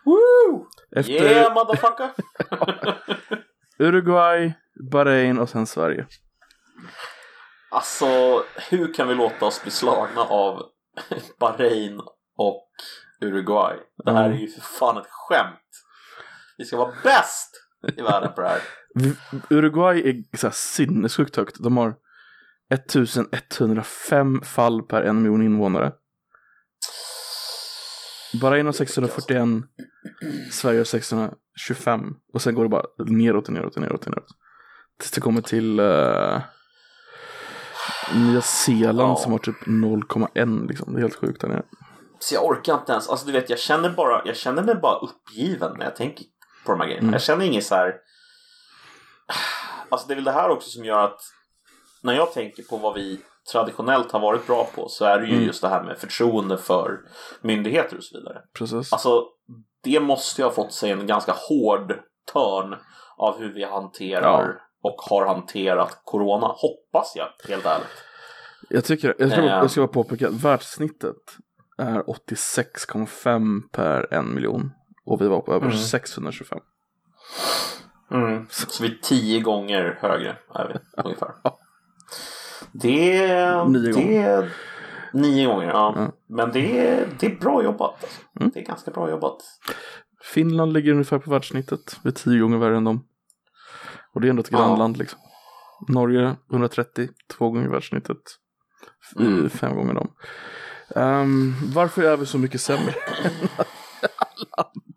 [0.04, 0.66] Woo!
[0.96, 2.10] Efter Yeah motherfucker!
[3.78, 4.52] Uruguay,
[4.92, 6.06] Bahrain och sen Sverige.
[7.70, 10.62] Alltså, hur kan vi låta oss bli slagna av
[11.40, 12.00] Bahrain
[12.36, 12.68] och
[13.20, 13.76] Uruguay?
[14.04, 15.60] Det här är ju för fan ett skämt.
[16.58, 17.50] Vi ska vara bäst
[17.96, 18.60] i världen på det här.
[19.56, 21.56] Uruguay är så här sinnessjukt högt.
[21.58, 21.94] De har
[22.70, 25.92] 1105 fall per en miljon invånare.
[28.40, 29.48] Bahrain har 641,
[30.50, 34.28] Sverige har 625 och sen går det bara neråt och neråt och neråt och neråt.
[34.98, 36.40] Tills det kommer till uh,
[38.14, 39.16] Nya Zeeland Ja.
[39.16, 40.92] som har typ 0,1 liksom.
[40.94, 41.62] Det är helt sjukt där nere.
[42.18, 43.08] Så jag orkar inte ens.
[43.08, 46.24] Alltså du vet, jag känner, bara, jag känner mig bara uppgiven när jag tänker
[46.66, 47.02] på de här grejerna.
[47.04, 47.12] Mm.
[47.12, 47.94] Jag känner inget så här...
[49.88, 51.20] Alltså det är väl det här också som gör att
[52.02, 53.20] när jag tänker på vad vi
[53.52, 55.46] traditionellt har varit bra på så är det ju Mm.
[55.46, 56.98] just det här med förtroende för
[57.40, 58.38] myndigheter och så vidare.
[58.58, 58.92] Precis.
[58.92, 59.24] Alltså,
[59.84, 61.98] det måste ju ha fått sig en ganska hård
[62.32, 62.76] törn
[63.16, 66.46] av hur vi hanterar och har hanterat corona.
[66.46, 67.86] Hoppas jag, helt ärligt.
[68.68, 69.46] Jag tycker, jag ska, Eh.
[69.46, 71.16] jag ska bara påpeka att världssnittet
[71.78, 74.70] är 86,5 per en miljon.
[75.04, 75.78] Och vi var på över Mm.
[75.78, 76.58] 625.
[78.48, 81.32] Så vi är tio gånger högre, är vi, ungefär.
[82.72, 83.64] Det är...
[83.64, 84.52] Nio det är
[85.12, 85.92] nio gånger, ja.
[85.96, 86.12] Ja.
[86.26, 87.94] Men det är, det är bra jobbat.
[88.02, 88.20] Alltså.
[88.40, 88.50] Mm.
[88.54, 89.36] Det är ganska bra jobbat.
[90.22, 91.96] Finland ligger ungefär på världssnittet.
[92.04, 93.04] Vi är tio gånger värre än dem.
[94.14, 94.58] Och det är ändå ett Ja.
[94.58, 95.20] grannland liksom.
[95.88, 98.16] Norge 130, två gånger världssnittet.
[99.18, 99.50] Mm.
[99.50, 100.12] Fem gånger dem.
[100.96, 102.90] Ehm, varför är vi så mycket sämre
[103.24, 104.94] än alla andra?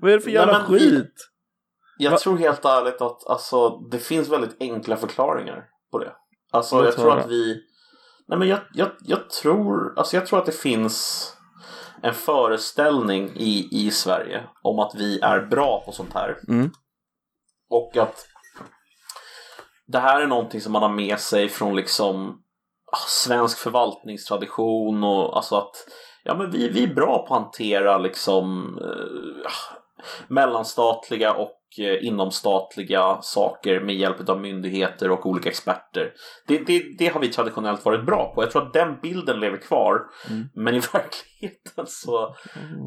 [0.00, 1.14] Vad är- det för Nej, jävla men vi- skit?
[1.98, 6.12] Jag Va- tror helt ärligt att alltså, det finns väldigt enkla förklaringar på det.
[6.52, 7.62] Alltså Låt jag tror att vi...
[8.28, 11.26] Nej men jag, jag, jag, tror, alltså jag tror att det finns
[12.02, 16.36] en föreställning i, i Sverige om att vi är bra på sånt här.
[16.48, 16.70] Mm.
[17.70, 18.26] Och att
[19.86, 22.42] det här är någonting som man har med sig från liksom
[22.92, 25.74] ah, svensk förvaltningstradition och alltså att
[26.24, 29.79] ja, men vi, vi är bra på att hantera liksom eh,
[30.28, 36.12] mellanstatliga och eh, inomstatliga saker med hjälp av myndigheter och olika experter.
[36.46, 38.42] Det, det, det har vi traditionellt varit bra på.
[38.42, 40.00] Jag tror att den bilden lever kvar.
[40.30, 40.48] Mm.
[40.54, 42.34] Men i verkligheten så,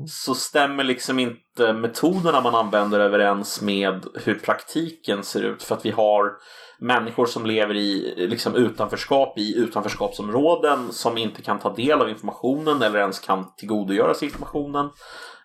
[0.07, 5.63] så stämmer liksom inte metoderna man använder överens med hur praktiken ser ut.
[5.63, 6.31] För att vi har
[6.79, 12.81] människor som lever i liksom utanförskap i utanförskapsområden som inte kan ta del av informationen
[12.81, 14.89] eller ens kan tillgodogöra sig informationen.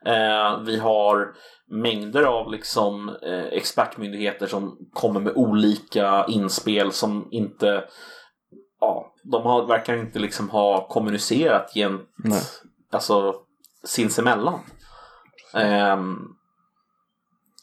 [0.04, 1.34] Eh, vi har
[1.70, 7.84] mängder av liksom, eh, expertmyndigheter som kommer med olika inspel som inte
[8.80, 12.42] ja, de har, verkar inte liksom ha kommunicerat gent, Nej.
[12.92, 13.34] alltså
[13.84, 14.60] sinsemellan.
[15.54, 15.96] Nej,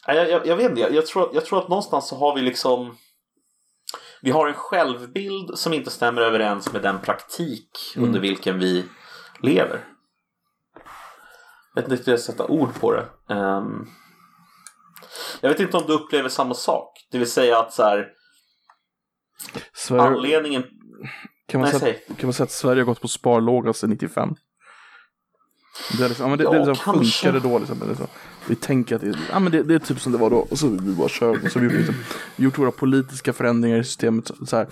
[0.08, 2.42] Jag, jag, jag vet inte, jag, jag, tror, jag tror att någonstans så har vi
[2.42, 2.98] liksom
[4.22, 8.08] vi har en självbild som inte stämmer överens med den praktik Mm.
[8.08, 8.86] under vilken vi
[9.40, 9.84] lever.
[11.76, 13.34] Vet inte riktigt hur jag ska sätta ord på det.
[13.34, 13.88] Ehm,
[15.42, 17.08] jag vet inte om du upplever samma sak.
[17.12, 18.08] Det vill säga att så här,
[19.74, 20.64] Sverige, anledningen...
[21.48, 22.16] kan, man Nej, säga, säg.
[22.16, 24.36] kan man säga att Sverige har gått på sparlåga sedan 95?
[25.98, 27.60] Det, är liksom, ja, men det, Ja, det liksom funkade då.
[27.60, 28.08] Liksom, det så.
[28.48, 30.38] Vi tänker att det, ja, men det, det är typ som det var då.
[30.38, 31.46] Och så vi bara kör.
[31.46, 31.96] Och så har vi liksom,
[32.36, 34.32] gjort våra politiska förändringar i systemet.
[34.48, 34.68] Så här,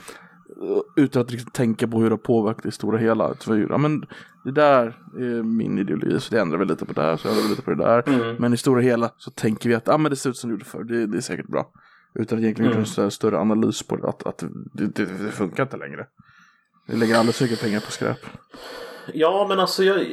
[0.96, 3.36] utan att riktigt tänka på hur det har påverkat det stora hela.
[3.70, 4.06] Ja, men
[4.44, 4.86] det där
[5.18, 6.20] är min ideologi.
[6.20, 7.18] Så det ändrar vi lite på det här.
[7.18, 8.10] Så ändrar vi lite på det där.
[8.10, 8.36] Mm.
[8.40, 10.54] Men i stora hela så tänker vi att ja, men det ser ut som det
[10.54, 10.84] gjorde förr.
[10.84, 11.72] Det, det är säkert bra.
[12.16, 12.84] Utan att egentligen Mm.
[12.98, 14.08] göra en större, analys på det.
[14.10, 16.06] Att, att det, det, det funkar inte längre.
[16.88, 18.18] Vi lägger alldeles för mycket pengar på skräp.
[19.14, 20.06] Ja, men alltså jag,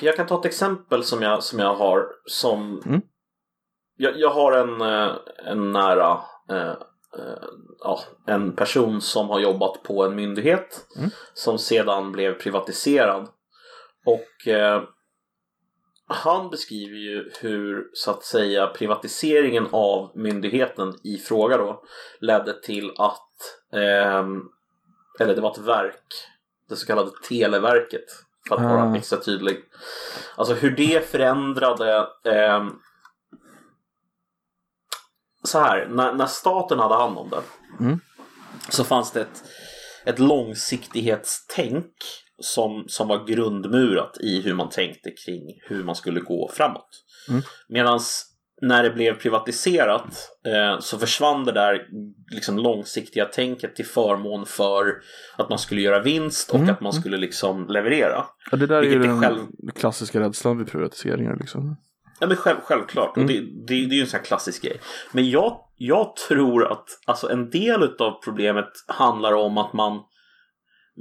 [0.00, 2.82] jag kan ta ett exempel som jag, som jag har som...
[2.86, 3.00] Mm.
[3.96, 5.16] Jag, jag har en, eh,
[5.46, 6.18] en nära...
[6.50, 6.72] Eh,
[7.80, 11.10] ja, en person som har jobbat på en myndighet Mm.
[11.34, 13.28] som sedan blev privatiserad.
[14.06, 14.82] Och eh,
[16.08, 21.82] han beskriver ju hur så att säga privatiseringen av myndigheten i fråga då
[22.20, 23.30] ledde till att
[23.72, 24.42] ehm,
[25.20, 26.06] eller det var ett verk,
[26.68, 28.04] det så kallade Televerket
[28.48, 29.64] för att vara extra tydlig.
[30.36, 32.72] Alltså hur det förändrade ehm,
[35.46, 37.40] så här, när, när staten hade hand om det
[37.80, 38.00] Mm.
[38.68, 39.42] så fanns det ett,
[40.04, 41.92] ett långsiktighetstänk
[42.38, 46.88] som, som var grundmurat i hur man tänkte kring hur man skulle gå framåt.
[47.28, 47.42] Mm.
[47.68, 48.00] Medan
[48.62, 51.86] när det blev privatiserat eh, så försvann det där
[52.32, 54.94] liksom långsiktiga tänket till förmån för
[55.36, 58.24] att man skulle göra vinst och Mm, att man skulle liksom leverera.
[58.50, 61.36] Ja, det där är ju den själv- klassiska rädslan vid privatiseringar.
[61.40, 61.76] Liksom.
[62.20, 63.26] Ja men själv, självklart, Mm.
[63.26, 64.80] och det, det, det är ju en sån här klassisk grej.
[65.12, 70.00] Men jag, jag tror att alltså, en del av problemet handlar om att man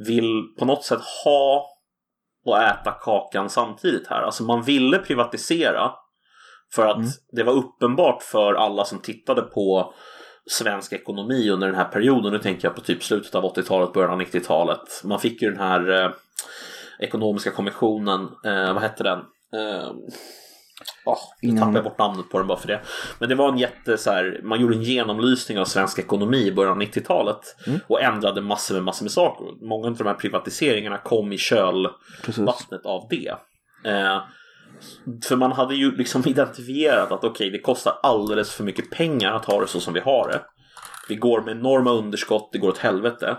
[0.07, 1.65] vill på något sätt ha
[2.45, 4.21] och äta kakan samtidigt här.
[4.21, 5.91] Alltså man ville privatisera
[6.75, 7.07] för att Mm.
[7.31, 9.93] det var uppenbart för alla som tittade på
[10.51, 12.31] svensk ekonomi under den här perioden.
[12.33, 15.01] Nu tänker jag på typ slutet av 80-talet, början av 90-talet.
[15.03, 16.11] Man fick ju den här eh,
[16.99, 19.19] ekonomiska kommissionen, eh, vad hette den?
[19.53, 19.91] Eh,
[21.05, 22.81] Oh, nu tappar jag bort namnet på den bara för det.
[23.19, 26.51] Men det var en jätte så här, man gjorde en genomlysning av svensk ekonomi i
[26.51, 27.79] början av 90-talet Mm.
[27.87, 29.65] och ändrade massor med massor med saker.
[29.67, 33.35] Många av de här privatiseringarna kom i kölvattnet av det.
[33.85, 34.21] Eh,
[35.23, 39.45] för man hade ju liksom identifierat att okej, det kostar alldeles för mycket pengar att
[39.45, 40.41] ha det så som vi har det.
[41.09, 43.37] Vi går med enorma underskott, det går åt helvete.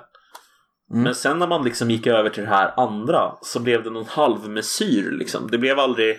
[0.90, 1.02] Mm.
[1.02, 4.06] Men sen när man liksom gick över till det här andra så blev det någon
[4.06, 5.50] halvmesyr liksom.
[5.50, 6.18] Det blev aldrig...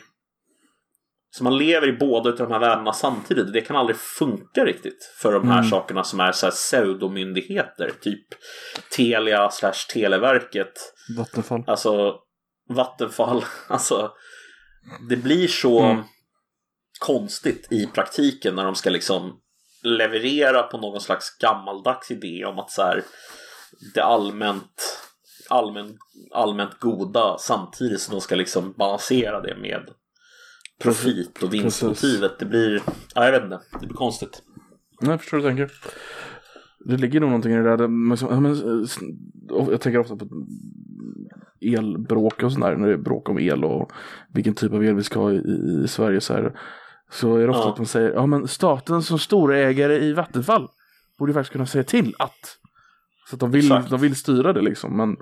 [1.38, 3.54] Så man lever i båda utav de här världarna samtidigt.
[3.54, 5.69] Det kan aldrig funka riktigt för de här Mm.
[5.69, 7.91] sakerna som är så här pseudomyndigheter.
[8.02, 8.28] Typ
[8.95, 10.73] Telia slash Televerket.
[11.17, 11.63] Vattenfall.
[11.67, 12.15] Alltså
[12.69, 13.45] Vattenfall.
[13.67, 14.12] Alltså
[15.10, 16.04] det blir så Mm.
[17.00, 19.39] konstigt i praktiken när de ska liksom
[19.84, 23.04] leverera på någon slags gammaldags idé om att så här,
[23.93, 25.00] det allmänt,
[25.50, 25.97] allmänt,
[26.34, 29.89] allmänt goda samtidigt som de ska liksom balansera det med
[30.84, 32.40] profit och vinstmotivet.
[32.40, 32.82] Det blir,
[33.16, 34.42] ja, jag vet inte, det blir konstigt.
[35.02, 35.72] Nej, jag förstår hur du tänker.
[36.86, 37.88] Det ligger nog någonting i det där.
[37.88, 38.88] men så- ja, men, eh,
[39.72, 40.28] Jag tänker ofta på
[41.62, 42.76] elbråk och sådär.
[42.76, 43.92] När det är bråk om el och
[44.34, 45.38] vilken typ av el vi ska ha i,
[45.84, 46.22] i Sverige.
[46.22, 46.60] Så, här,
[47.12, 47.72] så är det ofta Ja.
[47.72, 50.68] att man säger ja men staten som storägare i Vattenfall
[51.20, 52.58] borde ju faktiskt kunna säga till att.
[53.30, 53.90] Så att de vill, Exakt.
[53.90, 54.98] de vill styra det liksom.
[54.98, 55.16] Men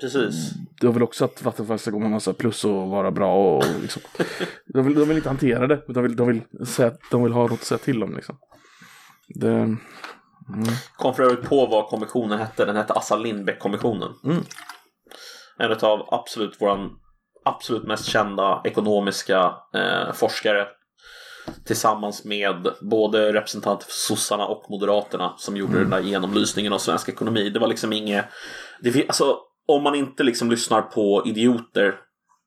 [0.00, 0.52] Precis.
[0.80, 3.64] det var väl också att Vattenfall ska gå med massa plus och vara bra och
[3.82, 4.02] liksom.
[4.74, 5.82] de, vill, de vill inte hantera det.
[5.88, 8.38] De vill, de vill, säga, de vill ha något att säga till om liksom.
[9.34, 9.78] Det, mm.
[10.96, 12.64] Kom för övrigt på vad kommissionen hette.
[12.64, 14.08] Den hette Assar Lindbeck-kommissionen.
[14.24, 14.44] Mm.
[15.58, 16.90] En av absolut våran
[17.44, 20.66] absolut mest kända ekonomiska eh, forskare.
[21.66, 27.08] Tillsammans med både representanter för sossarna och moderaterna som gjorde den där genomlysningen av svensk
[27.08, 27.50] ekonomi.
[27.50, 28.24] Det var liksom inget...
[28.80, 31.94] Det, alltså, om man inte liksom lyssnar på idioter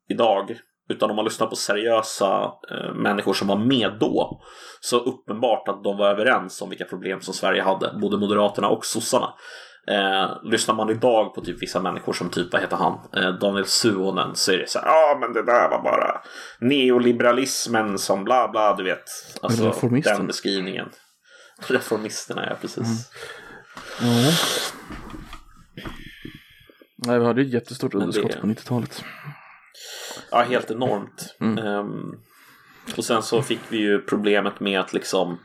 [0.10, 0.58] idag
[0.90, 4.42] utan om man lyssnar på seriösa eh, människor som var med då
[4.80, 8.86] så uppenbart att de var överens om vilka problem som Sverige hade, både Moderaterna och
[8.86, 9.34] sossarna.
[9.88, 13.66] Eh, lyssnar man idag på typ vissa människor som typ, vad heter han, eh, Daniel
[13.66, 16.22] Suhonen så är det så här, ja men det där var bara
[16.60, 19.04] neoliberalismen som bla bla, du vet.
[19.42, 19.74] Alltså
[20.04, 20.90] den beskrivningen.
[21.68, 23.12] Reformisterna, ja precis.
[24.02, 24.08] Ja.
[27.08, 29.04] Nej, vi hade ju ett jättestort Men det- underskott på 90-talet.
[30.32, 31.36] Ja, helt enormt.
[31.42, 31.58] Mm.
[31.66, 32.12] Ehm,
[32.98, 35.40] Och sen så fick vi ju problemet med att liksom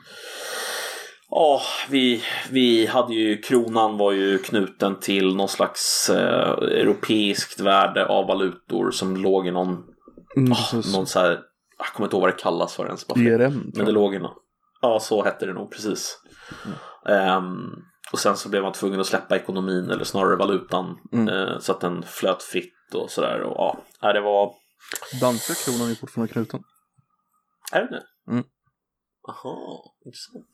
[1.30, 6.48] Ja, vi, vi hade ju, kronan var ju knuten till någon slags eh,
[6.80, 9.84] europeiskt värde av valutor som låg i någon,
[10.36, 11.40] Mm, oh, någon så här,
[11.78, 13.04] jag kommer inte ihåg vad det kallas för ens.
[13.06, 13.52] DRM.
[13.64, 14.34] Men tror det låg i någon.
[14.82, 16.18] Ja, så hette det nog precis.
[17.08, 17.70] Ehm,
[18.12, 21.28] och sen så blev man tvungen att släppa ekonomin, eller snarare valutan, Mm.
[21.28, 23.40] eh, så att den flöt fritt och sådär.
[23.40, 24.52] Och ja, det var...
[25.20, 26.62] Danska kronan är fortfarande knuten.
[27.72, 28.32] Är det nu?
[28.32, 28.44] Mm.
[29.28, 30.46] Aha, intressant.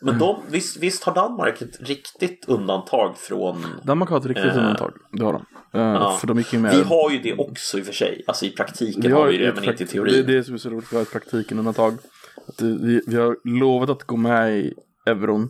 [0.00, 3.64] Men de, visst, visst har Danmark ett riktigt undantag från...
[3.84, 4.56] Danmark har ett riktigt Eh.
[4.58, 4.92] undantag.
[5.12, 5.42] Det har de.
[5.74, 6.16] Eh, Ja.
[6.20, 6.74] För de gick med.
[6.76, 8.24] Vi har ju det också i och för sig.
[8.26, 10.26] Alltså i praktiken har vi det, men inte i Det är teorin.
[10.26, 10.92] det som är så roligt.
[10.92, 11.94] Vi har ett praktiken undantag.
[12.48, 14.74] Att det, vi, vi har lovat att gå med i
[15.06, 15.48] euron.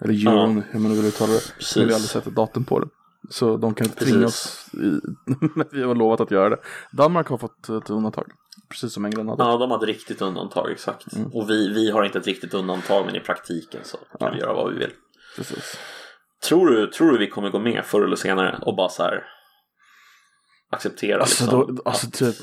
[0.00, 1.52] Eller euron, hur man nu vill uttala det.
[1.58, 1.76] Precis.
[1.76, 2.88] Men vi har aldrig sett ett datum på det.
[3.30, 5.00] Så de kan inte tvinga oss i,
[5.72, 6.56] vi har lovat att göra det.
[6.92, 8.26] Danmark har fått ett undantag.
[8.68, 9.42] Precis som England hade.
[9.42, 11.12] Ja, de hade ett riktigt undantag, exakt.
[11.12, 11.30] Mm.
[11.32, 14.30] Och vi, vi har inte ett riktigt undantag, men i praktiken så kan Ja.
[14.30, 14.90] vi göra vad vi vill.
[15.36, 15.78] Precis.
[16.42, 19.24] Tror du, tror du vi kommer gå med förr eller senare och bara så här
[20.70, 21.74] acceptera Alltså, liksom?
[21.76, 22.36] då, alltså typ,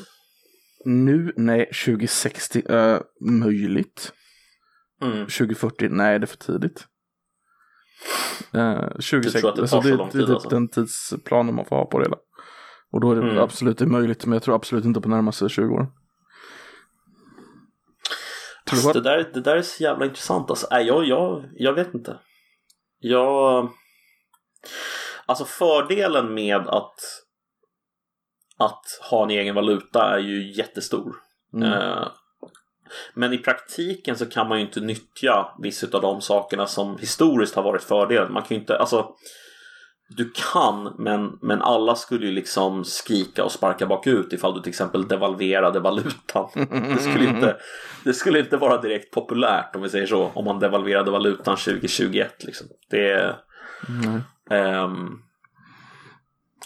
[0.86, 4.14] nu, nej, 2060, uh, möjligt.
[5.02, 5.18] mm.
[5.28, 6.86] 2040, nej det är för tidigt.
[8.92, 10.50] 2060, tror att det alltså, det, är typ alltså?
[10.50, 12.18] den tidsplanen man får ha på det hela.
[12.92, 13.38] Och då är det Mm.
[13.38, 15.92] absolut det är möjligt, men jag tror absolut inte på närmaste 20 år.
[18.72, 20.50] Alltså, det, där, det där är så jävla intressant.
[20.50, 22.20] Alltså, nej, jag, jag, jag vet inte.
[23.00, 23.70] Jag...
[25.26, 26.96] Alltså fördelen med att,
[28.58, 31.16] att ha en egen valuta är ju jättestor.
[31.54, 31.74] Mm.
[31.74, 32.08] Eh,
[33.14, 37.56] Men i praktiken så kan man ju inte nyttja vissa av de sakerna som historiskt
[37.56, 38.34] har varit fördelen.
[38.34, 39.10] Man kan ju inte, alltså
[40.10, 44.70] du kan, men, men alla skulle ju liksom skrika och sparka bakut ifall du till
[44.70, 46.50] exempel devalverade valutan.
[46.96, 47.58] Det skulle inte,
[48.04, 52.44] det skulle inte vara direkt populärt om vi säger så, om man devalverade valutan 2021.
[52.44, 52.68] Liksom.
[52.90, 53.36] Det,
[54.04, 54.22] Nej.
[54.60, 55.10] ehm,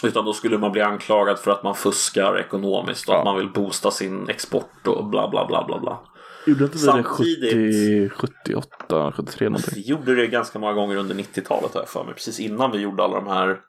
[0.04, 3.20] utan då skulle man bli anklagad för att man fuskar ekonomiskt och Ja.
[3.20, 6.00] att man vill boosta sin export och bla bla bla bla bla.
[6.46, 9.74] Gjorde inte vi det Samtidigt- 70, 78, 73 någonting?
[9.76, 12.14] Vi gjorde det ganska många gånger under 90-talet har jag för mig.
[12.14, 13.60] Precis innan vi gjorde alla de här.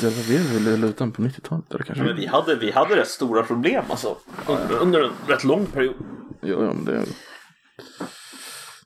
[0.00, 1.74] Devalverade vi valutan på 90-talet?
[1.74, 2.04] Eller kanske?
[2.04, 4.16] Men vi hade, vi hade rätt stora problem alltså.
[4.46, 5.94] Under, under en rätt lång period.
[6.42, 7.04] Jo, ja, men det...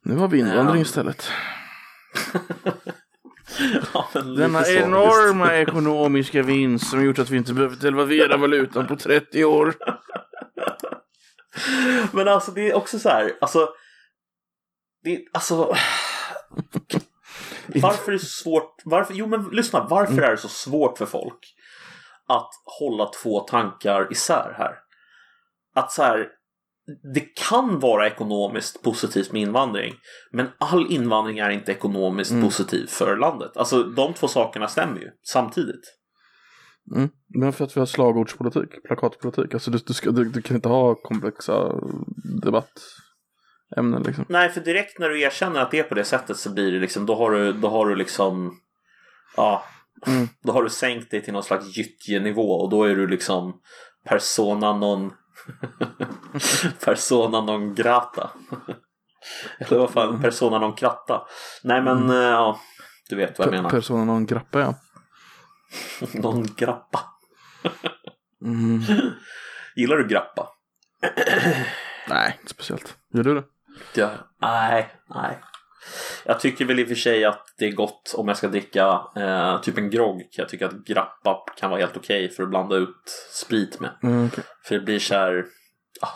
[0.03, 0.83] Nu har vi invandring Ja.
[0.83, 1.29] istället.
[3.95, 4.83] Ja, Denna så, visst.
[4.85, 9.75] enorma ekonomiska vinst som gjort att vi inte behöver devalvera valutan på 30 år.
[12.13, 13.33] Men alltså det är också så här.
[13.41, 13.69] Alltså.
[15.05, 15.55] Det, alltså.
[17.67, 18.77] Varför är det så svårt?
[18.85, 19.87] Varför, jo men lyssna.
[19.91, 21.55] Varför är det så svårt för folk
[22.29, 24.75] att hålla två tankar isär här?
[25.75, 26.29] Att så här.
[27.15, 29.95] Det kan vara ekonomiskt positivt med invandring.
[30.33, 32.45] Men all invandring är inte ekonomiskt Mm.
[32.45, 33.57] positiv för landet.
[33.57, 35.99] Alltså de två sakerna stämmer ju samtidigt.
[36.97, 37.09] Mm.
[37.29, 39.55] Men för att vi har slagordspolitik, plakatpolitik.
[39.55, 41.73] Alltså du, du, ska, du, du kan inte ha komplexa
[42.43, 44.25] debattämnen liksom.
[44.29, 46.79] Nej, för direkt när du erkänner att det är på det sättet så blir det
[46.79, 48.59] liksom, då har du, då har du liksom,
[49.37, 49.65] ja,
[50.07, 50.29] Mm.
[50.43, 53.61] då har du sänkt dig till någon slags gyttjenivå och då är du liksom
[54.05, 55.13] persona non,
[56.85, 58.31] persona non grata.
[59.59, 61.23] Eller vad fan, persona non kratta.
[61.65, 62.61] Nej men, eh, ja,
[63.09, 63.71] du vet vad jag menar.
[63.71, 64.75] Persona non grappa ja.
[66.13, 67.01] non grappa.
[68.45, 68.81] Mm.
[69.77, 70.49] Gillar du grappa?
[72.09, 72.97] Nej, inte speciellt.
[73.15, 73.45] Gör du det?
[73.95, 74.11] Ja.
[74.41, 75.39] Nej, nej.
[76.25, 79.03] Jag tycker väl i och för sig att det är gott om jag ska dricka
[79.17, 80.29] eh, typ en grogg.
[80.31, 83.91] Jag tycker att grappa kan vara helt okej för att blanda ut sprit med.
[84.03, 84.45] Mm, okej.
[84.65, 85.45] För det blir så här,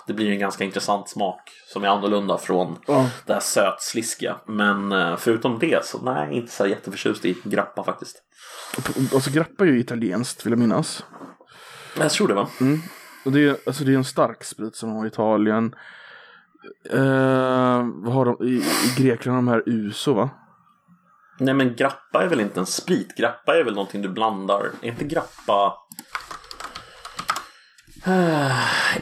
[0.07, 1.41] det blir en ganska intressant smak
[1.73, 3.11] som är annorlunda från Ja.
[3.27, 4.37] det här sötsliskiga.
[4.47, 8.23] Men eh, förutom det så nej, inte så jätteförtjust i grappa faktiskt.
[9.15, 11.05] Alltså grappa är ju italienskt vill jag minnas.
[11.99, 12.49] Jag tror det va?
[13.25, 15.75] Och det är, alltså det är en stark sprit som de har i Italien.
[16.91, 18.47] Eh, vad har de?
[18.47, 20.31] I, I Grekland har de här Uso va?
[21.41, 23.17] Nej men grappa är väl inte en sprit?
[23.17, 24.71] Grappa är väl någonting du blandar?
[24.83, 25.75] Är inte grappa...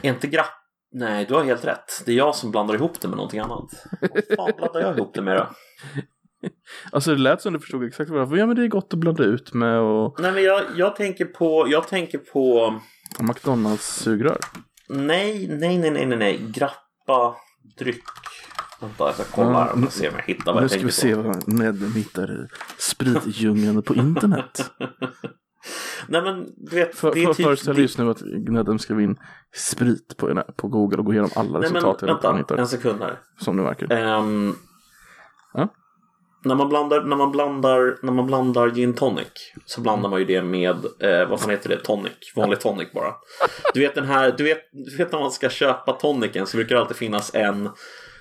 [0.02, 0.63] Är inte grappa...
[0.96, 2.02] Nej, du har helt rätt.
[2.06, 3.70] Det är jag som blandar ihop det med någonting annat.
[4.00, 5.48] Vad fan blandar jag ihop det med då?
[6.92, 8.36] Alltså det lät som du förstod exakt vad det var.
[8.36, 11.24] Ja men det är gott att blanda ut med och Nej men jag, jag tänker
[11.24, 11.66] på...
[11.68, 12.74] Jag tänker på...
[13.20, 14.38] McDonalds sugrör.
[14.88, 16.40] Nej, nej, nej, nej, nej, nej.
[16.48, 17.36] Grappa,
[17.78, 18.04] dryck.
[18.80, 20.86] Vänta, jag ska kolla om jag ser om jag hittar vad Nu jag ska tänker
[20.86, 21.22] vi se på.
[21.22, 22.46] vad Ned hittar i
[22.78, 24.70] spritdjungeln på internet.
[26.08, 27.46] Nej men du vet, För, det är för, typ...
[27.46, 29.16] Föreställ dig just nu att Gnödem skrev in
[29.54, 32.56] sprit på, på Google och gå igenom alla Nej men resultat i han vänta, hittar.
[32.56, 33.18] en sekund här.
[33.38, 33.92] Som det verkar.
[33.92, 34.54] Ehm,
[35.54, 35.68] Ja.
[36.44, 40.24] när, man blandar, när, man blandar, när man blandar gin tonic så blandar man ju
[40.24, 43.14] det med, eh, vad fan heter det, tonic, vanlig tonic bara.
[43.74, 46.74] Du vet den här, du vet, du vet när man ska köpa tonicen så brukar
[46.74, 47.70] det alltid finnas en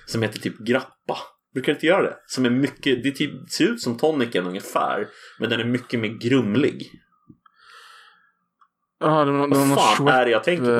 [0.06, 1.16] som heter typ grappa.
[1.54, 2.16] Brukar inte göra det?
[2.26, 5.08] Som är mycket, det typ, ser ut som tonicen ungefär,
[5.40, 6.90] men den är mycket mer grumlig.
[9.00, 10.70] Ja, det var, det var Vad fan är det jag tänker på?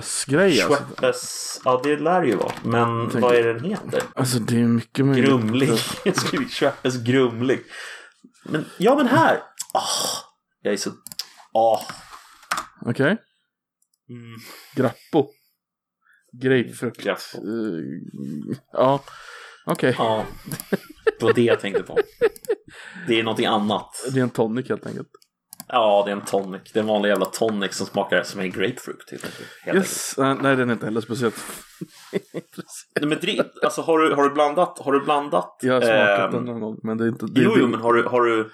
[0.00, 0.84] Schweppes-grej alltså.
[0.84, 2.52] Schweppes, ja det lär ju vara.
[2.64, 4.02] Men Tänk- vad är det den heter?
[4.14, 5.26] Alltså det är mycket möjligt.
[5.26, 5.68] Grumlig.
[6.04, 7.62] Jag skriver Schweppes grumlig.
[8.44, 9.36] Men, ja men här.
[9.74, 9.82] Ah,
[10.62, 10.90] jag är så...
[11.54, 11.80] Ah.
[12.86, 13.16] Okej.
[14.08, 14.36] Mm.
[14.74, 15.30] Grappo.
[16.42, 17.02] Grapefrukt.
[17.02, 17.36] Grappo.
[17.38, 19.02] Eh, ja,
[19.66, 19.94] okej.
[19.98, 20.24] Ja,
[21.18, 21.98] det var det jag tänkte på.
[23.06, 23.88] Det är någonting annat.
[24.12, 25.08] Det är en tonic helt enkelt.
[25.74, 26.62] Ja, det är en tonic.
[26.72, 29.10] Det är en vanlig jävla tonic som smakar som är grapefrukt.
[29.10, 29.48] Helt enkelt.
[29.62, 30.18] Helt Yes.
[30.18, 31.34] Eh, nej, den är inte heller speciellt.
[33.00, 34.78] Nej, men drick, alltså har du, har du blandat?
[34.78, 35.56] Har du blandat?
[35.62, 37.26] Jag har smakat ehm, den någon gång, men det är inte...
[37.26, 38.50] Det, Jo, jo, men har du, har du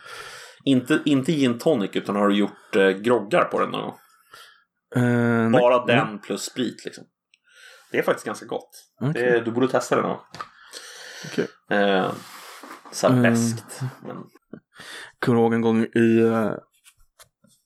[0.64, 3.98] inte, inte gin tonic utan har du gjort eh, groggar på den någon gång?
[4.96, 5.02] eh,
[5.50, 5.60] nej.
[5.60, 7.04] Bara den plus sprit liksom.
[7.92, 8.70] Det är faktiskt ganska gott.
[9.00, 9.12] Okej.
[9.22, 10.20] Det, du borde testa någon gång.
[11.26, 11.46] Okej.
[11.70, 12.10] Eh,
[12.92, 13.32] så här Mm.
[13.32, 13.80] beskt.
[14.06, 14.16] Men,
[15.24, 16.52] Kommer ihåg en gång i uh,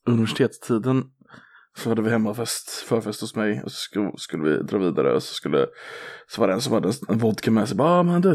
[0.06, 1.04] universitetstiden
[1.78, 5.22] så hade vi hemmafest, förfest hos mig och så skulle, skulle vi dra vidare och
[5.22, 5.66] så skulle
[6.28, 7.76] så var det en som hade en, vodka med sig.
[7.76, 8.30] Bara, ah, men du,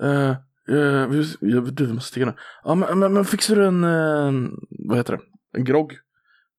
[0.00, 0.30] eh,
[0.68, 1.36] eh, vi,
[1.70, 2.34] du vi måste sticka nu.
[2.64, 4.50] Ja, men, men, men fixar du en, eh,
[4.88, 5.22] vad heter det,
[5.58, 5.92] en grogg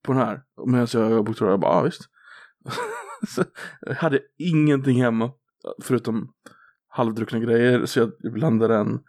[0.04, 0.42] på den här?
[0.66, 2.02] Medan jag bokade jag bara, ja ah, visst.
[3.28, 3.44] så
[3.82, 5.32] jag hade ingenting hemma
[5.84, 6.34] förutom
[6.90, 9.00] halvdruckna grejer så jag blandade en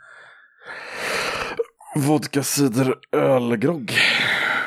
[1.97, 3.93] vodka cider ölgrogg.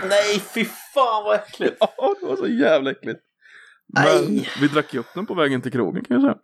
[0.09, 1.77] Nej, fy fan vad äckligt!
[1.79, 3.19] Ja, det var så jävla äckligt.
[3.93, 4.49] Men Nej.
[4.61, 6.37] vi drack ju upp den på vägen till krogen kan jag säga.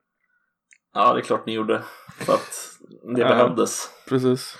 [0.94, 1.82] Ja, det är klart ni gjorde.
[2.18, 2.72] För att
[3.16, 3.28] det Ja.
[3.28, 3.90] behövdes.
[4.10, 4.56] Precis.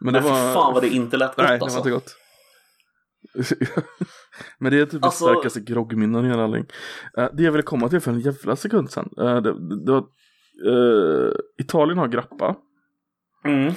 [0.00, 0.54] Men Men, det var...
[0.54, 1.78] fan vad det inte lät gott Nej, det alltså.
[1.78, 2.16] var inte gott.
[4.58, 6.66] Men det är typ Alltså- det starkaste groggminnen i hela allting.
[7.18, 9.08] Uh, det jag ville komma till för en jävla sekund sen.
[9.20, 10.04] Uh, det, det, det var,
[10.66, 12.56] eh, Italien har grappa.
[13.44, 13.72] Mm.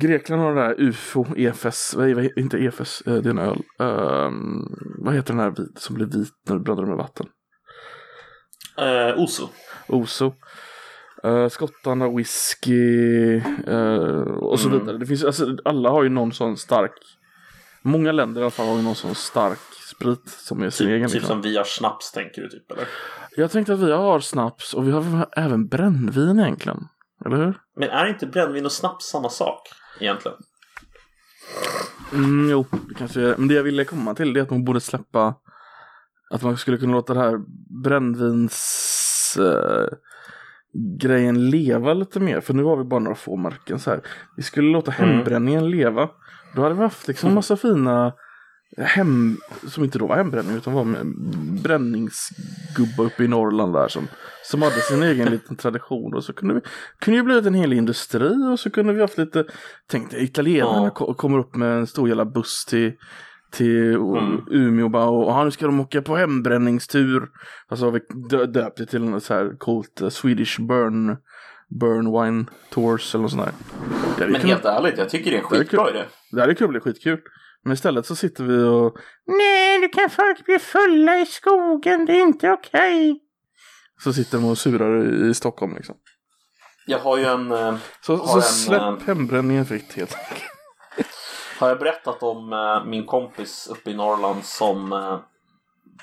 [0.00, 3.62] Grekland har det där UFO, EFS, nej, inte EFS, eh, det är en öl.
[3.78, 4.62] Ehm,
[4.98, 7.26] vad heter den här vit, som blir vit när du blandar den med vatten?
[8.78, 9.48] Eh, Oso.
[9.88, 10.32] Oso.
[11.24, 13.36] Uh, skottarna whisky
[13.66, 14.78] eh, och så Mm.
[14.80, 14.98] vidare.
[14.98, 16.92] Det finns, alltså, alla har ju någon sån stark,
[17.82, 19.58] många länder i alla fall har ju någon sån stark
[19.96, 21.08] sprit som är sin Typ, egen.
[21.08, 21.28] typ Liksom.
[21.28, 22.88] som vi har snaps tänker du typ eller?
[23.36, 26.84] Jag tänkte att vi har snaps och vi har även brännvin egentligen.
[27.26, 27.58] Eller hur?
[27.76, 29.60] Men är inte brännvin och snaps samma sak
[30.00, 30.38] egentligen?
[32.12, 33.34] Mm, jo, det kanske är.
[33.38, 35.34] Men det jag ville komma till det är att man borde släppa
[36.30, 37.38] att man skulle kunna låta det här
[37.84, 39.88] brännvins eh,
[41.00, 42.40] grejen leva lite mer.
[42.40, 44.00] För nu har vi bara några få märken så här.
[44.36, 45.14] Vi skulle låta Mm.
[45.14, 46.08] hembränningen leva.
[46.54, 48.12] Då hade vi haft liksom massa fina
[48.76, 51.06] hem, som inte då var hembränning utan var med
[51.62, 54.08] bränningsgubbar uppe i Norrland där som,
[54.44, 56.60] som hade sin egen liten tradition och så kunde vi,
[57.00, 59.44] kunde ju blivit en hel industri och så kunde vi haft lite,
[59.90, 60.90] tänk dig italienarna Ja.
[60.90, 62.92] ko- kommer upp med en stor jävla buss till
[63.50, 64.40] till Mm.
[64.50, 67.28] Umeå och bara, och, "Ah, nu ska de åka på hembränningstur.
[67.68, 68.00] Alltså har vi
[68.30, 71.16] dö- döpt det till något så här coolt eh, Swedish burn,
[71.80, 73.52] burn wine tours eller något sånt där.
[74.26, 76.02] Det Men helt ärligt, jag tycker det är en Det skitbra idé.
[76.32, 77.18] det här är kul, bli skitkul.
[77.64, 78.96] Men istället så sitter vi och
[79.26, 83.20] Nej, nu kan folk bli fulla i skogen, det är inte okej.
[84.04, 85.94] Så sitter de och surar i, i Stockholm liksom.
[86.86, 87.52] Jag har ju en...
[87.52, 90.42] eh, Så, Har så en, släpp eh, hembränningen fritt helt enkelt.
[91.58, 94.90] Har jag berättat om eh, min kompis uppe i Norrland som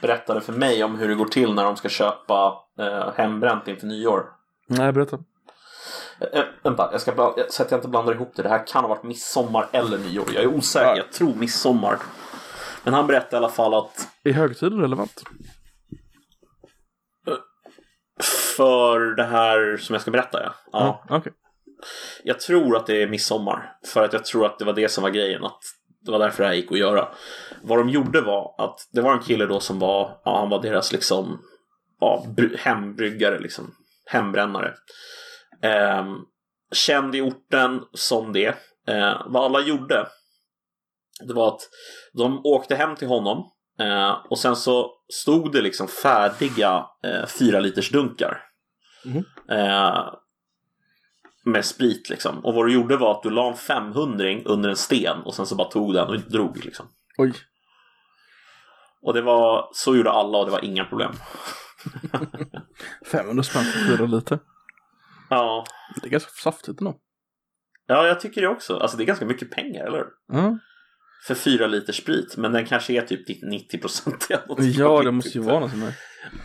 [0.01, 2.53] berättade för mig om hur det går till när de ska köpa
[3.15, 4.25] hembränt inför nyår?
[4.67, 5.19] Nej, berätta.
[6.19, 8.43] Eh, vänta, jag ska bla- så att jag inte blandar ihop det.
[8.43, 10.25] Det här kan ha varit midsommar eller nyår.
[10.33, 10.87] Jag är osäker.
[10.89, 10.97] Ja.
[10.97, 11.97] Jag tror midsommar.
[12.83, 15.23] Men han berättade i alla fall att Är högtiden relevant?
[18.57, 20.53] för det här som jag ska berätta, ja.
[20.71, 21.03] ja.
[21.17, 21.33] Okej.
[22.23, 23.73] Jag tror att det är midsommar.
[23.93, 25.43] För att jag tror att det var det som var grejen.
[25.45, 25.59] Att
[26.05, 27.07] det var därför det här gick att göra.
[27.63, 30.61] Vad de gjorde var att det var en kille då som var, ja, han var
[30.61, 31.41] deras liksom
[31.99, 33.75] ja, bry- hembryggare, liksom.
[34.05, 34.73] Hembrännare.
[35.65, 36.17] Ehm,
[36.71, 38.47] känd i orten som det.
[38.87, 40.07] Eh, vad alla gjorde,
[41.27, 41.61] det var att
[42.13, 43.51] de åkte hem till honom.
[43.79, 48.41] Eh, och sen så stod det liksom färdiga eh, fyra liters dunkar.
[49.05, 49.25] Mhm.
[49.49, 50.13] Eh,
[51.45, 52.45] med sprit liksom.
[52.45, 55.45] Och vad du gjorde var att du la en 500 under en sten och sen
[55.45, 56.85] så bara tog den och drog liksom.
[57.17, 57.33] Oj.
[59.01, 61.11] Och det var, så gjorde alla och det var inga problem.
[63.11, 64.39] 500 spänn för fyra liter.
[65.29, 65.65] Ja,
[66.01, 66.95] Det är ganska saftigt ändå.
[67.87, 68.77] ja jag tycker det också.
[68.77, 70.03] Alltså det är ganska mycket pengar, eller?
[70.33, 70.57] Ja,
[71.27, 74.27] För fyra liter sprit, men den kanske är typ 90 procent.
[74.77, 75.83] ja det måste ju vara något sånt.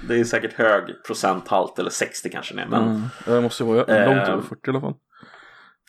[0.09, 2.67] Det är säkert hög procenthalt, eller 60 kanske det är.
[2.67, 3.03] Men Mm.
[3.27, 3.91] Det måste ju vara långt
[4.29, 4.95] Eh, över 40 i alla fall.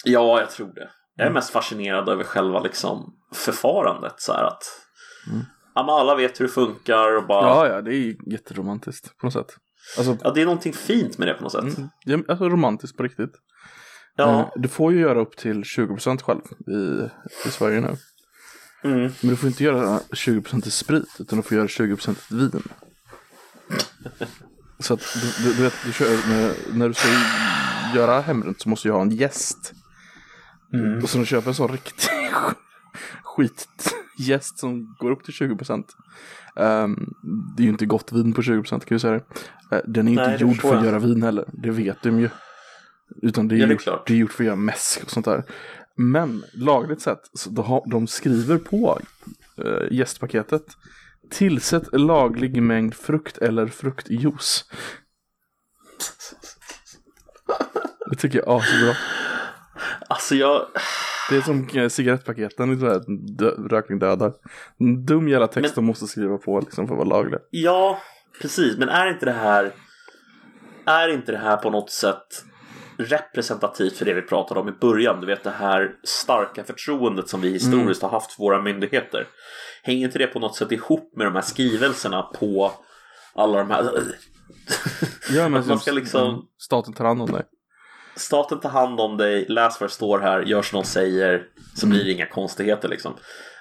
[0.06, 0.90] ja, jag tror det.
[1.16, 4.14] Jag är mest fascinerad över själva liksom förfarandet.
[4.18, 4.64] Så här att
[5.32, 5.46] Mm.
[5.76, 7.46] ja, alla vet hur det funkar och bara...
[7.48, 9.56] Ja, ja, det är jätteromantiskt på något sätt.
[9.98, 11.78] Alltså, Ja, det är någonting fint med det på något sätt.
[12.08, 13.32] mm, alltså romantiskt på riktigt.
[14.16, 14.40] Ja.
[14.40, 17.10] Eh, Du får ju göra upp till 20% själv i,
[17.48, 17.96] i Sverige nu.
[18.84, 19.02] Mm.
[19.22, 22.64] Men du får inte göra 20% i sprit, utan du får göra 20% i vin.
[24.80, 27.08] Så att du, du, du vet, du kör med, när du ska
[27.96, 29.74] göra hembränt så måste du ha en gäst.
[30.74, 31.04] Mm.
[31.04, 32.10] Och så du köper en sån riktig
[33.24, 35.84] skitgäst som går upp till 20%.
[36.56, 37.14] Um,
[37.58, 39.76] det är ju inte gott vin på 20% kan vi säga det.
[39.76, 41.46] Eh, den är Nej, inte gjord för att göra vin heller.
[41.54, 42.30] Det vet de ju.
[43.22, 45.12] Utan det är, Ja, det är gjort, det är gjort för att göra mäsk och
[45.12, 45.44] sånt där.
[45.96, 49.00] Men lagligt sett, så de, har, de skriver på
[49.66, 50.66] uh, gästpaketet.
[51.30, 54.66] Tillsätt laglig mängd frukt eller fruktjuice.
[58.10, 58.96] Det tycker jag är asbra.
[60.10, 60.66] Alltså jag...
[61.32, 64.34] Det är som eh, cigarettpaketen det här rökning dödar.
[65.06, 67.40] Dum jävla text de måste skriva på liksom för att vara lagliga.
[67.50, 68.02] Ja,
[68.42, 68.78] precis.
[68.78, 69.72] Men är inte det här...
[70.86, 72.46] Är inte det här på något sätt
[72.98, 75.22] representativt för det vi pratade om i början?
[75.22, 79.28] Du vet det här starka förtroendet som vi historiskt har haft för våra myndigheter.
[79.84, 82.72] Hänger inte det på något sätt ihop med de här skrivelserna på
[83.34, 83.92] alla de här...
[85.32, 87.44] Ja, men man ska liksom- mm, Staten tar hand om dig.
[88.16, 91.44] Staten tar hand om dig, läs vad det står här, gör som de säger,
[91.76, 93.14] så blir det inga konstigheter liksom.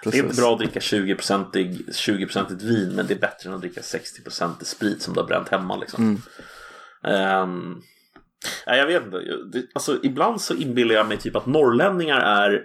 [0.03, 0.25] Det är Precis.
[0.25, 4.65] inte bra att dricka 20-procentig 20% vin, men det är bättre än att dricka 60%
[4.65, 6.05] sprit som du har bränt hemma liksom.
[6.05, 6.21] Mm.
[7.17, 7.83] Ehm,
[8.67, 9.23] nej, jag vet inte.
[9.75, 12.65] Alltså, ibland så inbillar jag mig typ att norrlänningar är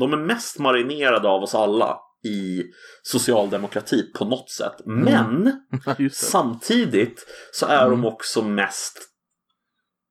[0.00, 2.62] de är mest marinerade av oss alla i
[3.02, 4.76] socialdemokrati på något sätt.
[4.84, 5.52] Men
[5.86, 6.26] Ja, just det.
[6.26, 8.98] Samtidigt så är de också mest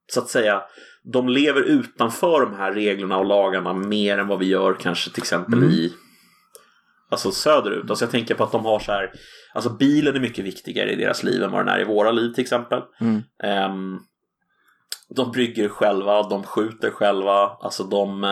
[0.07, 0.63] så att säga
[1.03, 5.23] de lever utanför de här reglerna och lagarna mer än vad vi gör kanske till
[5.23, 5.71] exempel Mm.
[5.71, 5.93] i
[7.09, 7.89] alltså söderut.
[7.89, 9.11] Alltså jag tänker på att de har så här
[9.53, 12.33] alltså bilen är mycket viktigare i deras liv än vad den är i våra liv
[12.33, 12.81] till exempel.
[13.01, 13.21] Mm.
[13.43, 13.99] Ehm,
[15.15, 18.23] de brygger själva, de skjuter själva, alltså de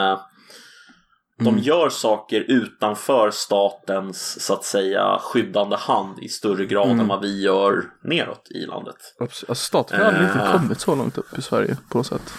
[1.40, 1.62] eh, de Mm.
[1.64, 7.00] gör saker utanför statens så att säga skyddande hand i större grad Mm.
[7.00, 8.96] än vad vi gör neråt i landet.
[9.20, 9.50] Absolut.
[9.50, 10.34] Alltså, staten har aldrig Eh.
[10.36, 12.34] riktigt kommit så långt upp i Sverige på något sätt.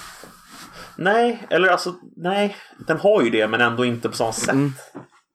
[0.97, 4.55] Nej, eller alltså nej, den har ju det men ändå inte på samma sätt.
[4.55, 4.73] Mm.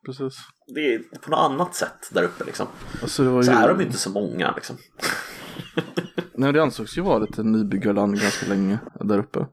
[0.05, 0.37] Precis.
[0.75, 2.67] Det är på något annat sätt där uppe liksom.
[3.01, 3.43] Alltså, ju...
[3.43, 4.77] Så är de inte så många liksom.
[6.33, 9.45] Nej, det ansågs ju vara ett nybyggarland ganska länge där uppe.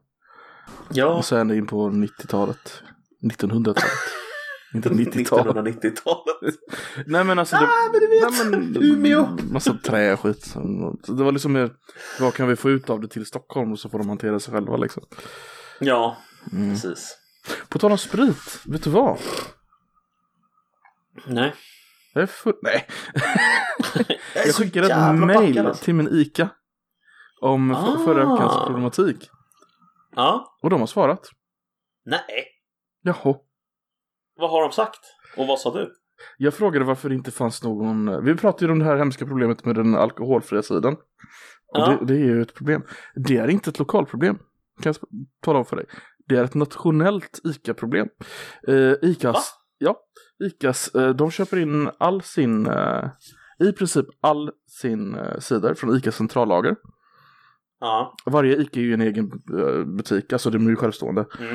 [0.89, 2.83] Ja, Och sen in på 90-talet.
[3.23, 3.83] 1900-talet.
[4.73, 5.55] Inte 90-talet.
[5.55, 6.55] 1990-talet.
[7.05, 7.55] Nej men alltså.
[7.55, 9.37] Det, Ah, men du vet, nej, men, Umeå.
[9.51, 10.53] Massa trä och skit.
[11.07, 11.71] Det var liksom mer,
[12.19, 14.53] vad kan vi få ut av det till Stockholm och så får de hantera sig
[14.53, 15.03] själva liksom.
[15.79, 16.17] Ja,
[16.51, 16.69] Mm.
[16.73, 17.17] precis.
[17.69, 19.17] På tal om sprit, vet du vad?
[21.27, 21.53] Nej.
[22.13, 22.53] Jag är full...
[22.61, 22.87] Nej.
[24.35, 25.83] Jag, skickade ett mail alltså.
[25.83, 26.49] till min ICA.
[27.41, 27.93] Om Ah.
[27.93, 28.05] ah.
[28.05, 29.29] förra veckans problematik.
[30.15, 31.29] Ja, Och de har svarat.
[32.05, 32.45] nej.
[33.07, 33.35] Jaha.
[34.39, 34.99] Vad har de sagt?
[35.37, 35.93] Och vad sa du?
[36.37, 38.23] Jag frågade varför det inte fanns någon...
[38.25, 40.93] Vi pratade ju om det här hemska problemet med den alkoholfria sidan.
[40.93, 40.99] Och
[41.79, 41.97] Ja.
[42.01, 42.83] det, det är ju ett problem.
[43.15, 44.37] Det är inte ett lokalproblem.
[44.81, 45.09] Kan jag
[45.41, 45.85] tala om för dig.
[46.27, 48.07] Det är ett nationellt ICA-problem.
[48.69, 49.33] Uh, ICAs...
[49.35, 49.41] Va?
[49.77, 49.95] Ja.
[50.47, 52.67] ICAs, eh, de köper in all sin...
[52.67, 53.09] eh,
[53.59, 54.51] I princip all
[54.81, 56.75] sin uh, cider från ICAs centrallager.
[57.79, 58.15] Ja.
[58.25, 61.25] Varje ICA är ju en egen eh, butik, alltså de är ju självstående.
[61.39, 61.49] Mm.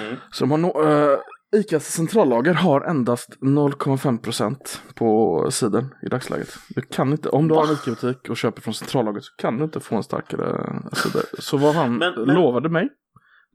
[0.00, 0.16] Mm.
[0.30, 1.18] Så de har no, uh,
[1.56, 4.56] ICAs centrallager har endast 0,5%
[4.94, 6.48] på sidan i dagsläget.
[6.68, 9.64] Du kan inte, om du har en ICA-butik och köper från centrallagret så kan du
[9.64, 11.22] inte få en starkare cider.
[11.38, 12.88] Så vad han Men- men- lovade mig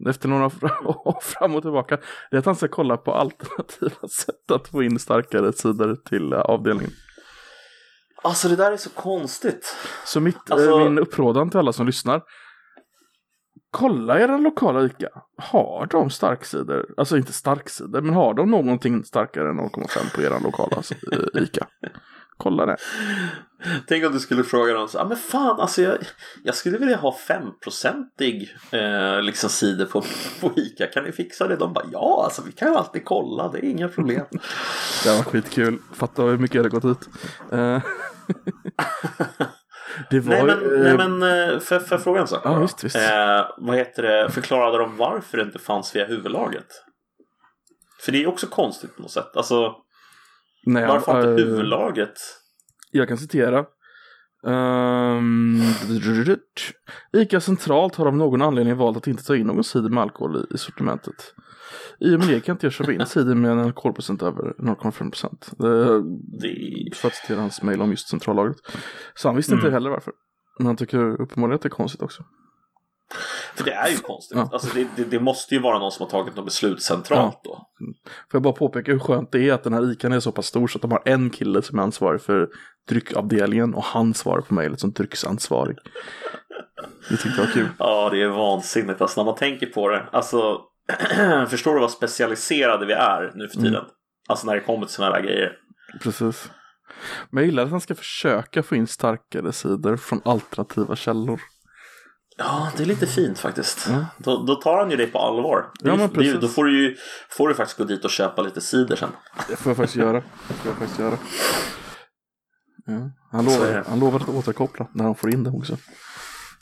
[0.10, 0.46] efter några
[0.86, 1.98] år fram och tillbaka
[2.32, 6.34] det är att han ska kolla på alternativa sätt att få in starkare cider till
[6.34, 6.92] eh, avdelningen.
[8.24, 9.76] Alltså det där är så konstigt.
[10.06, 12.22] Så mitt, eh, Alltså- min upprådan till alla som lyssnar.
[13.72, 15.10] Kolla era lokala ICA.
[15.38, 16.94] Har de starksidor?
[16.98, 20.78] Alltså inte starksidor, men har de någonting starkare än 0,5 på era lokala
[21.12, 21.68] eh, ICA?
[22.38, 22.78] Kolla det.
[23.88, 25.98] Tänk om du skulle fråga dem så ah, men fan alltså jag,
[26.44, 30.04] jag skulle vilja ha 5-procentig eh, liksom cider på,
[30.42, 31.56] på Ica, kan ni fixa det?
[31.56, 34.26] De bara ja, alltså vi kan ju alltid kolla, det är inga problem.
[35.04, 35.80] Det var skitkul.
[35.94, 37.10] Fattar hur mycket jag hade gått ut.
[37.52, 37.82] Eh,
[40.10, 42.60] det var nej men, ju, nej, eh, men eh, för, för fråga en sak Ja,
[42.60, 42.96] visst, visst.
[42.96, 46.68] Eh, vad heter det, förklarade de varför det inte fanns via huvudlaget?
[48.02, 49.38] För det är också konstigt på något sätt.
[49.38, 49.76] Alltså,
[50.66, 52.14] nej, varför inte eh, huvudlaget?
[52.92, 53.66] Jag kan citera.
[54.48, 55.60] Ehm,
[57.14, 60.36] Ica centralt har av någon anledning valt att inte ta in någon cider med alkohol
[60.52, 61.34] i, i sortimentet.
[62.00, 65.10] I och med det kan inte jag köpa in cider med en alkoholprocent över 0,5
[65.10, 65.52] procent.
[65.58, 68.58] Det, För att citera hans mejl om just centrallagret.
[69.16, 69.74] Så han visste inte Mm.
[69.74, 70.14] heller varför.
[70.58, 72.24] Men han tycker uppenbarligen att det är konstigt också.
[73.56, 74.38] För det är ju konstigt.
[74.38, 74.50] Ja.
[74.54, 77.68] Alltså, det, det, det måste ju vara någon som har tagit något beslut centralt då.
[78.32, 80.46] Får jag bara påpeka hur skönt det är att den här ICAn är så pass
[80.46, 82.50] stor så att de har en kille som är ansvarig för
[82.90, 85.78] dryckavdelningen och han svarar på mejlet som drycksansvarig.
[87.10, 87.68] Det tyckte jag var kul.
[87.80, 89.02] Ja, det är vansinnigt.
[89.02, 90.06] Alltså när man tänker på det.
[90.12, 90.62] Alltså,
[91.50, 93.84] förstår du vad specialiserade vi är nu för tiden?
[94.30, 95.52] Alltså när det kommer till sådana här grejer.
[96.02, 96.52] Precis.
[97.30, 101.42] Men jag gillar att han ska försöka få in starkare sidor från alternativa källor.
[102.38, 103.88] Ja, det är lite fint faktiskt.
[103.88, 104.06] Mm.
[104.18, 105.72] Då, då tar han ju dig på allvar.
[105.80, 106.40] Det Ja, men det precis.
[106.42, 106.96] då får du ju
[107.30, 109.10] får du faktiskt gå dit och köpa lite cider sen.
[109.50, 110.24] Det får jag faktiskt göra.
[110.48, 111.18] Det får jag faktiskt göra.
[112.86, 113.12] Ja.
[113.32, 113.84] Han, lovar, det.
[113.90, 115.78] han lovar att återkoppla när han får in det också.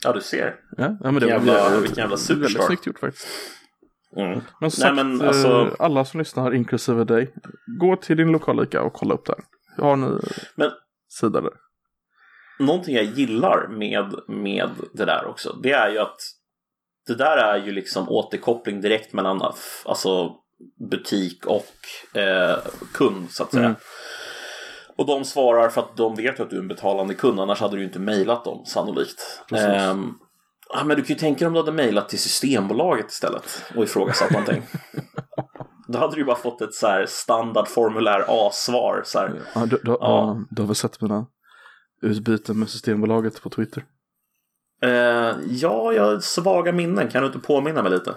[0.03, 0.55] Ja, du ser.
[0.77, 2.65] Ja, ja men det Jävla- var vilken jävla väldigt superstar.
[2.65, 3.27] snyggt gjort faktiskt.
[4.17, 4.41] Mm.
[4.61, 7.33] Men som Nej, sagt, men alltså- eh, alla som lyssnar, inklusive dig,
[7.79, 9.35] gå till din lokala ICA och kolla upp där.
[9.77, 10.19] Har ni
[10.55, 10.71] Men
[11.09, 11.51] sida där?
[12.65, 16.17] Någonting jag gillar med, med det där också, det är ju att
[17.07, 19.41] det där är ju liksom återkoppling direkt mellan
[19.85, 20.35] alltså,
[20.89, 22.57] butik och eh,
[22.93, 23.65] kund så att säga.
[23.65, 23.77] Mm.
[24.97, 27.75] Och de svarar för att de vet att du är en betalande kund, annars hade
[27.75, 29.43] du ju inte mejlat dem sannolikt.
[30.73, 33.83] Ja, men du kan ju tänka dig om du hade mejlat till Systembolaget istället och
[33.83, 34.63] ifrågasatt någonting.
[35.87, 39.01] Då hade du ju bara fått ett så här standardformulär A-svar.
[39.05, 39.41] Så här.
[39.55, 39.97] Ja, du, du, Ja.
[39.99, 40.45] ja.
[40.49, 41.25] du har väl sett mina
[42.01, 43.83] utbyten med Systembolaget på Twitter?
[44.83, 47.07] Eh, ja, jag har svaga minnen.
[47.07, 48.13] Kan du inte påminna mig lite?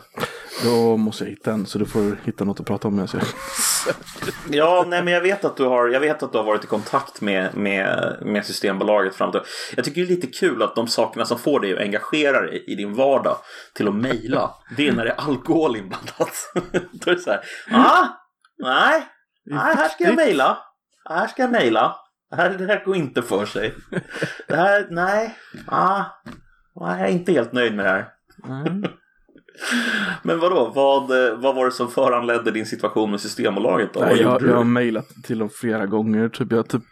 [0.65, 2.99] Då måste jag hitta en så du får hitta något att prata om.
[2.99, 3.09] Jag
[4.51, 6.67] Ja, nej, men jag vet att du har, jag vet att du har varit i
[6.67, 9.41] kontakt med, med, med Systembolaget fram till.
[9.77, 12.65] Jag tycker det är lite kul att de sakerna som får dig att engagera dig
[12.67, 13.37] i din vardag
[13.75, 16.53] till att mejla, det är när det är alkohol inblandat.
[16.93, 18.07] Då är det så här, ah,
[18.59, 19.07] nej,
[19.45, 20.59] nej, här ska jag mejla,
[21.09, 21.97] här ska jag mejla.
[22.31, 23.75] Här, det här går inte för sig.
[24.49, 26.05] Det här, nej, ah,
[26.75, 28.09] jag är inte helt nöjd med det här.
[30.23, 34.01] Men vadå, vad, eh, vad var det som föranledde din situation med Systembolaget då?
[34.01, 36.29] Nej, jag, jag har mejlat till dem flera gånger.
[36.29, 36.83] Typ, jag, typ,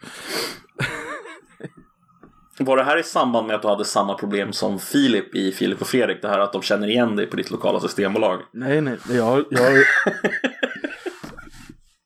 [2.59, 5.81] Var det här i samband med att du hade samma problem som Filip i Filip
[5.81, 6.21] och Fredrik?
[6.21, 8.39] Det här att de känner igen dig på ditt lokala systembolag?
[8.53, 9.73] nej, nej, jag, jag,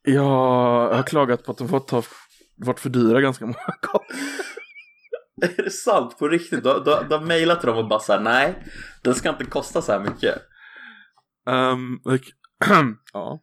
[0.04, 0.24] jag
[0.96, 2.04] har klagat på att de fått ta,
[2.58, 3.56] varit för dyra ganska många
[3.92, 4.22] gånger.
[5.42, 6.18] Är det sant?
[6.20, 6.64] På riktigt?
[6.64, 8.64] Du, du, du har mejlat dem och bara såhär, nej,
[9.04, 10.36] den ska inte kosta så här mycket.
[11.50, 12.26] Um, like,
[13.14, 13.40] ja,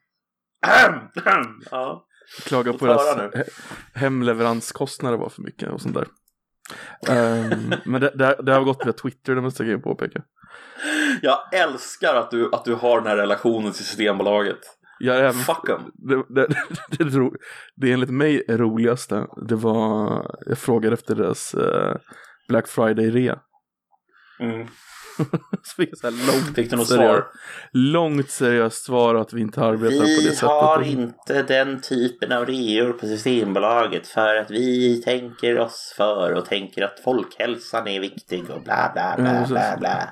[1.70, 2.06] ja.
[2.44, 3.48] klagar på deras he-
[3.94, 6.06] hemleveranskostnader var för mycket och sånt där.
[7.08, 10.22] Ehm, men det, det, det har gått via Twitter, det måste jag påpeka.
[11.22, 14.60] Jag älskar att du, att du har den här relationen till Systembolaget.
[14.98, 15.80] Jag är även, Fuck 'em.
[15.94, 16.46] det, det,
[16.98, 17.30] det, det,
[17.76, 21.96] det enligt mig roligaste, det var, jag frågade efter deras eh,
[22.48, 23.38] Black Friday-rea.
[24.40, 24.66] Mm.
[25.62, 27.24] Så fick jag så här långt, Fick du något seriöst- svar?
[27.72, 30.86] långt seriöst svar att vi inte arbetar på det sättet.
[30.86, 36.82] inte den typen av reor på Systembolaget för att vi tänker oss för och tänker
[36.84, 39.78] att folkhälsan är viktig och bla bla Ja, precis.
[39.80, 40.08] bla.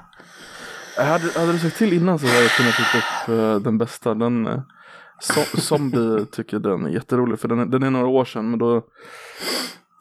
[0.99, 3.79] Eh, hade, hade du sagt till innan så hade jag kunnat ta upp eh, den
[3.79, 4.15] bästa.
[4.15, 4.61] Den, eh,
[5.23, 8.59] so- Zombie tycker den är jätterolig för den, är- den är några år sedan men
[8.59, 8.83] då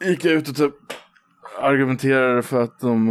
[0.05, 0.73] gick jag ut och typ
[1.61, 3.09] argumenterade för att de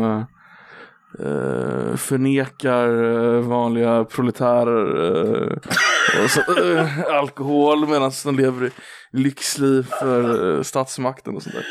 [1.20, 5.56] uh, förnekar uh, vanliga proletärer uh,
[6.24, 6.40] och så,
[7.12, 8.70] alkohol medan de lever i
[9.12, 11.64] lyxliv för statsmakten och sånt där.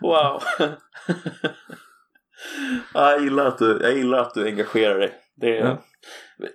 [0.00, 0.42] Wow.
[2.94, 5.12] Jag, gillar att du, jag gillar att du engagerar dig.
[5.36, 5.82] Det är, Ja.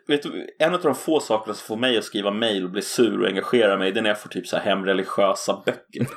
[0.08, 2.82] vet du, en av de få sakerna som får mig att skriva mejl och bli
[2.82, 6.08] sur och engagera mig det är när jag får typ så här hemreligiösa böcker.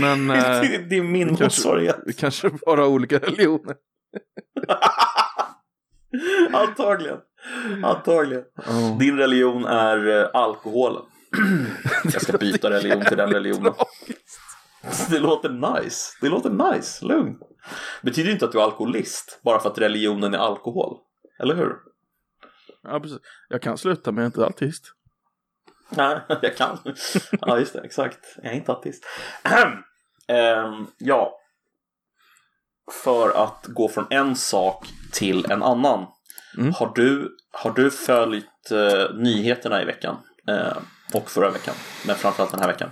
[0.00, 1.96] Men eh, det, det är min motsvarighet.
[2.06, 3.76] vi kanske bara olika religioner.
[6.52, 7.18] Antagligen.
[7.84, 8.44] Antagligen.
[8.56, 8.96] Ja.
[9.00, 11.02] Din religion är eh, alkoholen.
[12.12, 13.72] Jag ska byta religion till den religionen.
[15.10, 15.48] Det låter
[15.82, 16.18] nice.
[16.20, 17.04] Det låter nice.
[17.04, 17.38] Lugn.
[18.02, 20.96] Betyder inte att du är alkoholist bara för att religionen är alkohol.
[21.38, 21.76] Eller hur?
[22.82, 23.18] Ja, precis.
[23.48, 24.92] Jag kan sluta men jag är inte artist.
[25.90, 26.78] Nej, jag kan.
[27.40, 27.80] Ja, just det.
[27.80, 28.18] Exakt.
[28.42, 29.04] Jag är inte artist.
[30.28, 31.40] Ehm, ja.
[33.02, 36.06] För att gå från en sak till en annan.
[36.58, 36.72] Mm.
[36.72, 40.16] Har, du, har du följt eh, nyheterna i veckan?
[40.48, 40.76] Eh,
[41.14, 41.74] och förra veckan.
[42.06, 42.90] Men framförallt den här veckan.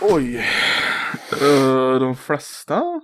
[0.00, 0.46] Oj.
[1.42, 3.00] Uh, de flesta?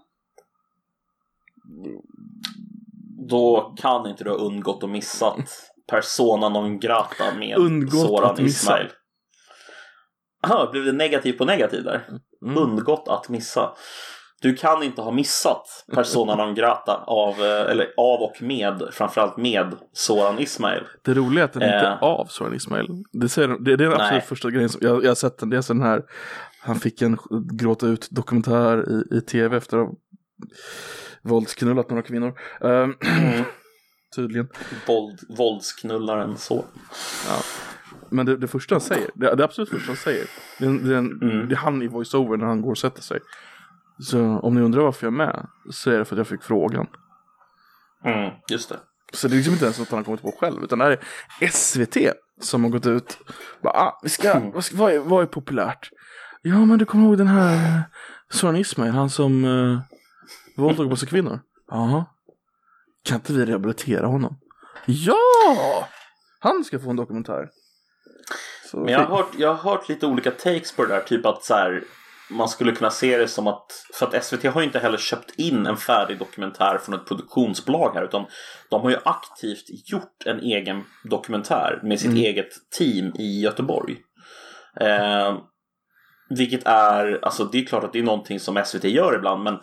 [3.29, 5.37] Då kan inte du ha undgått och missat
[5.91, 8.73] Persona non grata med Undgått Soran att missa.
[8.73, 8.89] Ismail.
[10.47, 12.09] Aha, blev det negativ på negativ där?
[12.47, 12.59] Mm.
[12.59, 13.71] Undgått att missa.
[14.43, 19.37] Du kan inte ha missat Persona non grata av, eh, eller av och med, framförallt
[19.37, 20.83] med Soran Ismail.
[21.05, 22.03] Det roliga är att den inte är Eh.
[22.03, 22.87] av Soran Ismail.
[23.13, 25.51] Det, säger, det, det är den absolut första grejen som jag, jag har sett den.
[25.51, 26.03] Det är alltså den här,
[26.61, 27.19] han fick en
[27.53, 29.89] gråta ut dokumentär i, i tv efter att
[31.23, 32.39] våldsknullat några kvinnor.
[32.61, 32.95] Ehm,
[34.17, 34.49] tydligen.
[34.87, 36.65] Våld, våldsknullaren så.
[38.11, 40.27] Men det, det första han säger, det, det absolut första han säger,
[40.59, 41.49] det, det, Mm.
[41.49, 43.21] det är han i voiceover när han går och sätter sig.
[44.01, 46.43] Så om ni undrar varför jag är med, så är det för att jag fick
[46.43, 46.87] frågan.
[48.05, 48.79] Mm, just det.
[49.13, 51.01] Så det är liksom inte ens något han har kommit på själv, utan det här
[51.41, 51.97] är SVT
[52.41, 53.19] som har gått ut.
[53.63, 55.91] Bara, ah, vi ska, vad, ska, vad, är, vad är populärt?
[56.43, 57.83] Ja, men du kommer ihåg den här
[58.31, 59.81] Soran Ismail, han som uh,
[60.63, 61.41] våldtog på sig kvinnor?
[61.71, 62.05] Ja.
[63.05, 64.41] Kan inte vi rehabilitera honom?
[64.87, 65.89] Ja!
[66.39, 67.49] Han ska få en dokumentär.
[68.71, 71.01] Så Men jag har, hört, jag har hört lite olika takes på det där.
[71.01, 71.85] Typ att så här,
[72.31, 75.31] man skulle kunna se det som att, för att SVT har ju inte heller köpt
[75.39, 78.05] in en färdig dokumentär från ett produktionsbolag här.
[78.05, 78.27] Utan
[78.71, 82.49] de har ju aktivt gjort en egen dokumentär med sitt eget
[82.79, 83.97] team i Göteborg.
[84.81, 85.39] Eh,
[86.29, 89.43] vilket är, alltså det är klart att det är någonting som SVT gör ibland.
[89.43, 89.59] Men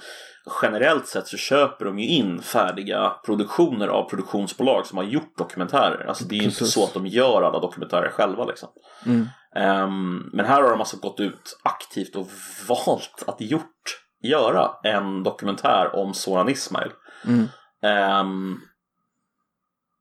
[0.62, 6.06] generellt sett så köper de ju in färdiga produktioner av produktionsbolag som har gjort dokumentärer.
[6.08, 8.70] Alltså det är ju inte så att de gör alla dokumentärer själva liksom.
[9.06, 9.28] Mm.
[9.56, 12.28] Ehm, men här har de alltså gått ut aktivt och
[12.68, 16.92] valt att gjort, göra en dokumentär om Soran Ismail.
[17.26, 17.48] Mm.
[17.84, 18.56] Ehm,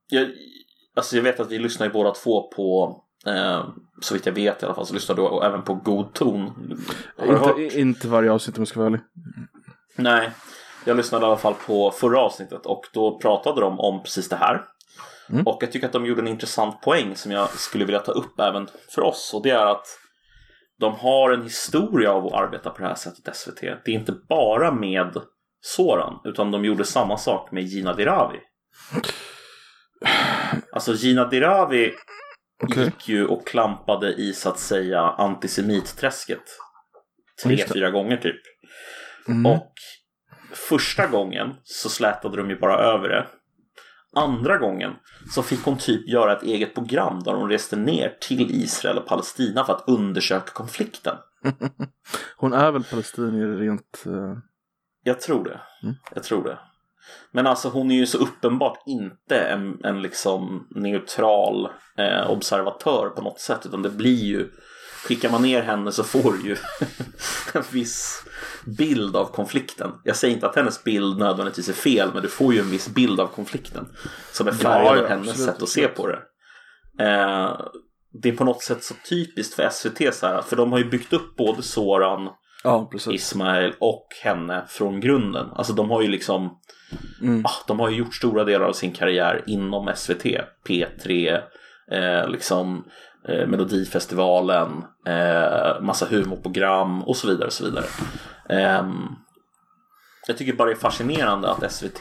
[0.09, 0.29] jag,
[0.97, 3.65] alltså jag vet att vi lyssnar ju båda två på, eh,
[4.01, 6.53] så vitt jag vet i alla fall, så lyssnar du även på God ton.
[7.17, 7.59] Har du hört?
[7.59, 9.01] Inte, inte varje avsnitt om jag ska vara ärlig.
[9.97, 10.31] Nej,
[10.85, 14.37] jag lyssnade i alla fall på förra avsnittet och då pratade de om precis det
[14.37, 14.65] här.
[15.31, 15.47] Mm.
[15.47, 18.41] Och jag tycker att de gjorde en intressant poäng som jag skulle vilja ta upp
[18.41, 19.31] även för oss.
[19.35, 19.87] Och det är att
[20.81, 23.61] de har en historia av att arbeta på det här sättet SVT.
[23.61, 25.17] Det är inte bara med
[25.61, 28.39] Soran, utan de gjorde samma sak med Gina Dirawi.
[30.73, 31.93] Alltså Gina Dirawi
[32.63, 32.85] Okej.
[32.85, 36.43] gick ju och klampade i så att säga antisemitträsket.
[37.43, 38.41] Tre, fyra gånger typ.
[39.29, 39.47] Mm.
[39.53, 39.73] Och
[40.53, 43.27] första gången så slätade de ju bara över det.
[44.17, 44.93] Andra gången
[45.31, 49.07] så fick hon typ göra ett eget program där hon reste ner till Israel och
[49.07, 51.17] Palestina för att undersöka konflikten.
[52.37, 54.03] Hon är väl palestinier rent...
[54.07, 54.39] eh,
[55.03, 55.61] Jag tror det.
[55.83, 55.95] Mm.
[56.15, 56.59] Jag tror det.
[57.33, 63.23] Men alltså hon är ju så uppenbart inte en, en liksom neutral eh, observatör på
[63.23, 63.67] något sätt.
[63.67, 64.51] Utan det blir ju,
[65.05, 66.57] skickar man ner henne så får du ju
[67.55, 68.25] en viss
[68.79, 69.91] bild av konflikten.
[70.05, 72.89] Jag säger inte att hennes bild nödvändigtvis är fel, men du får ju en viss
[72.89, 73.89] bild av konflikten.
[74.33, 76.19] Som är färgad Ja, av hennes absolut, sätt att se på det.
[77.05, 77.61] Eh,
[78.23, 80.91] det är på något sätt så typiskt för SVT så här, för de har ju
[80.91, 82.29] byggt upp både Soran
[82.65, 82.91] Ja.
[83.11, 85.51] Ismail och henne från grunden.
[85.55, 86.61] Alltså de har ju liksom
[87.23, 87.45] Mm.
[87.47, 90.25] ah, De har ju gjort stora delar av sin karriär inom SVT,
[90.69, 91.41] P3,
[91.91, 92.85] eh, liksom
[93.29, 97.47] eh, Melodifestivalen, eh, massa humorprogram och så vidare.
[97.47, 97.85] Och så vidare.
[98.49, 99.09] Ehm,
[100.27, 102.01] jag tycker bara det är fascinerande att SVT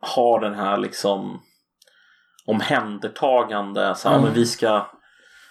[0.00, 1.40] har den här liksom
[2.46, 3.94] omhändertagande.
[3.94, 4.26] Så här, Mm.
[4.26, 4.86] men vi, ska,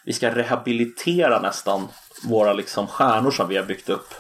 [0.05, 1.87] vi ska rehabilitera nästan
[2.23, 4.13] våra liksom stjärnor som vi har byggt upp.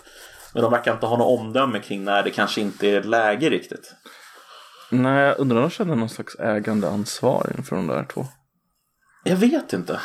[0.53, 3.93] Men de verkar inte ha något omdöme kring när det kanske inte är läge riktigt.
[4.91, 8.25] Nej, jag undrar om de känner någon slags ägandeansvar inför de där två.
[9.23, 9.99] Jag vet inte.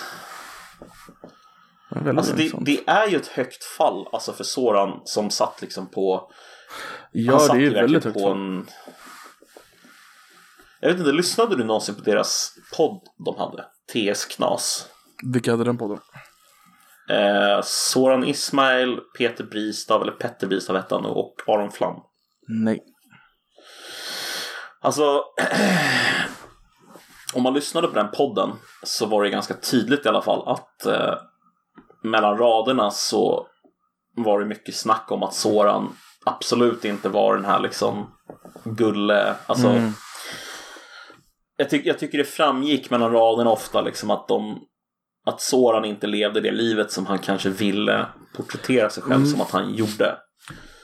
[1.90, 5.62] Det är Alltså det, det är ju ett högt fall alltså för Soran som satt
[5.62, 6.30] liksom på...
[7.12, 8.32] ja, det är ju väldigt högt på fall.
[8.32, 8.66] en...
[10.80, 13.64] Jag vet inte, lyssnade du någonsin på deras podd de hade?
[13.92, 14.88] TS Knas.
[15.32, 15.98] Vilka hade den podden?
[17.10, 21.96] Eh, Soran Ismail, Peter Bristav, eller Petter Bristav hette han och Aron Flam.
[22.48, 22.80] Nej.
[24.80, 25.24] Alltså,
[27.34, 28.50] om man lyssnade på den podden
[28.82, 31.14] så var det ganska tydligt i alla fall att eh,
[32.02, 33.46] mellan raderna så
[34.16, 38.10] var det mycket snack om att Soran absolut inte var den här liksom
[38.64, 39.92] gulle, alltså Mm.
[41.56, 44.60] jag, tyck, jag tycker det framgick mellan raderna ofta liksom att de
[45.26, 48.06] att Soran inte levde det livet som han kanske ville
[48.36, 49.26] porträttera sig själv Mm.
[49.26, 50.16] som att han gjorde.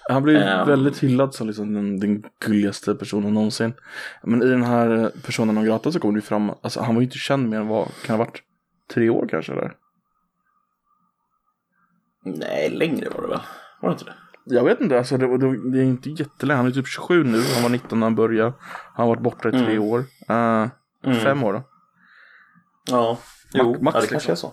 [0.08, 0.68] Han blev Ehm.
[0.68, 3.74] väldigt hyllad som liksom den, den gulligaste personen någonsin.
[4.22, 7.06] Men i den här personen non grata så kommer det fram, alltså han var ju
[7.06, 8.42] inte känd mer än vad, kan ha varit
[8.94, 9.72] tre år kanske eller?
[12.24, 13.40] Nej, längre var det väl?
[13.80, 14.14] Var det inte det?
[14.54, 16.56] Jag vet inte, alltså det, det, det är inte jättelänge.
[16.56, 18.52] Han är typ 27 nu, han var 19 när han började.
[18.94, 19.82] Han har varit borta i tre Mm.
[19.82, 20.04] år.
[20.28, 20.68] Eh,
[21.04, 21.18] Mm.
[21.20, 21.62] Fem år då.
[22.90, 23.18] Ja,
[23.54, 24.52] jo, max ja, det kanske är så.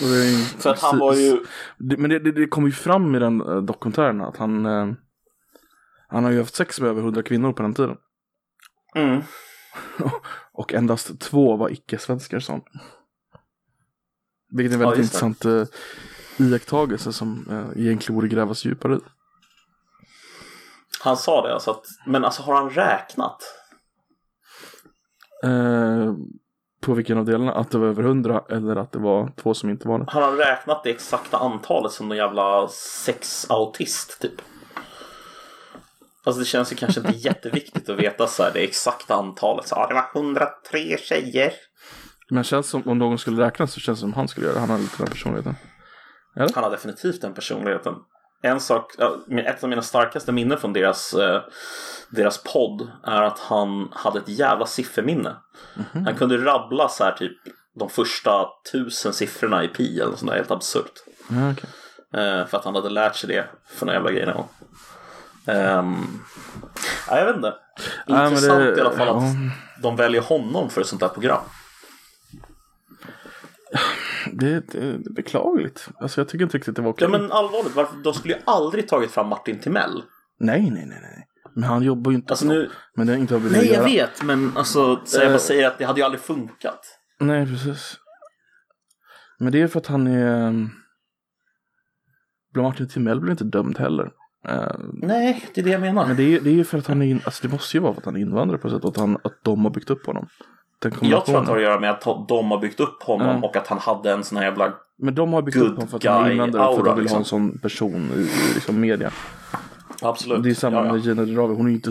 [0.00, 1.44] Är- För att han var ju...
[1.78, 4.92] Men det, det, det kom ju fram i den eh, dokumentären att han eh,
[6.08, 7.96] Han har ju haft sex med över 100 kvinnor på den tiden.
[8.94, 9.22] Mm.
[10.52, 12.60] Och endast två var icke-svenskar han.
[14.52, 15.26] Vilket är en Ja, väldigt det.
[15.26, 15.64] intressant eh,
[16.46, 19.00] iakttagelse som eh, egentligen borde grävas djupare i.
[21.00, 23.42] Han sa det alltså att, men alltså har han räknat?
[25.44, 26.14] Eh,
[26.84, 27.52] på vilken av delarna?
[27.52, 30.04] Att det var över 100 eller att det var två som inte var det.
[30.08, 32.68] Har han räknat det exakta antalet som någon jävla
[33.04, 34.40] sexautist typ?
[36.24, 39.68] Alltså det känns ju kanske inte jätteviktigt att veta så här, det exakta antalet.
[39.68, 41.52] Så, ja, det var 103 tjejer.
[42.30, 44.60] Men känns som om någon skulle räkna så känns det som han skulle göra det.
[44.60, 45.54] Han har lite den personligheten.
[46.34, 47.94] Han har definitivt den personligheten.
[48.44, 51.42] En sak, ja, ett av mina starkaste minnen från deras, eh,
[52.08, 55.36] deras podd är att han hade ett jävla sifferminne.
[55.92, 57.32] Han kunde rabbla så här typ
[57.74, 60.92] de första tusen siffrorna i pi eller något sånt där helt absurt.
[61.28, 61.70] Ja, okej.
[62.14, 64.48] Eh, för att han hade lärt sig det för några jävla grejer någon gång.
[65.46, 66.20] Ehm,
[67.08, 67.54] ja, jag vet inte.
[68.06, 69.50] Ja, Intressant det- i alla fall att ja.
[69.82, 71.42] de väljer honom för ett sånt här program.
[74.32, 75.88] Det, det, det är beklagligt.
[76.00, 77.08] Alltså jag tycker inte riktigt det var okej.
[77.12, 80.02] Ja men allvarligt, varför, de skulle ju aldrig tagit fram Martin Timell.
[80.40, 81.26] Nej, nej, nej, nej.
[81.54, 82.70] Men han jobbar ju inte Alltså nu.
[82.96, 83.84] Men det är inte vad nej jag göra.
[83.84, 85.30] vet men alltså, så jag Eh.
[85.30, 86.80] bara säger att det hade ju aldrig funkat.
[87.20, 87.96] Nej, precis.
[89.38, 90.46] Men det är för att han är...
[90.48, 90.70] um,
[92.56, 94.10] Martin Timell blir inte dömd heller.
[94.48, 96.06] Eh, Nej, det är det jag menar.
[96.06, 97.80] men det är, det är ju för att han är, in- alltså det måste ju
[97.80, 98.84] vara för att han är invandrare på sätt.
[98.84, 100.28] Och att, han, att de har byggt upp honom.
[101.00, 103.44] Jag tror att det har att göra med att de har byggt upp honom Mm.
[103.44, 104.74] och att han hade en sån här jävla...
[104.98, 106.74] Men de har byggt upp honom för att han är invandrare.
[106.76, 107.24] För att de vill ha en liksom.
[107.24, 109.10] sån person i, i liksom media.
[110.02, 110.42] Absolut.
[110.42, 110.92] Det är samma Ja, ja.
[110.92, 111.54] med Gina Dirawi.
[111.54, 111.90] Hon är inte...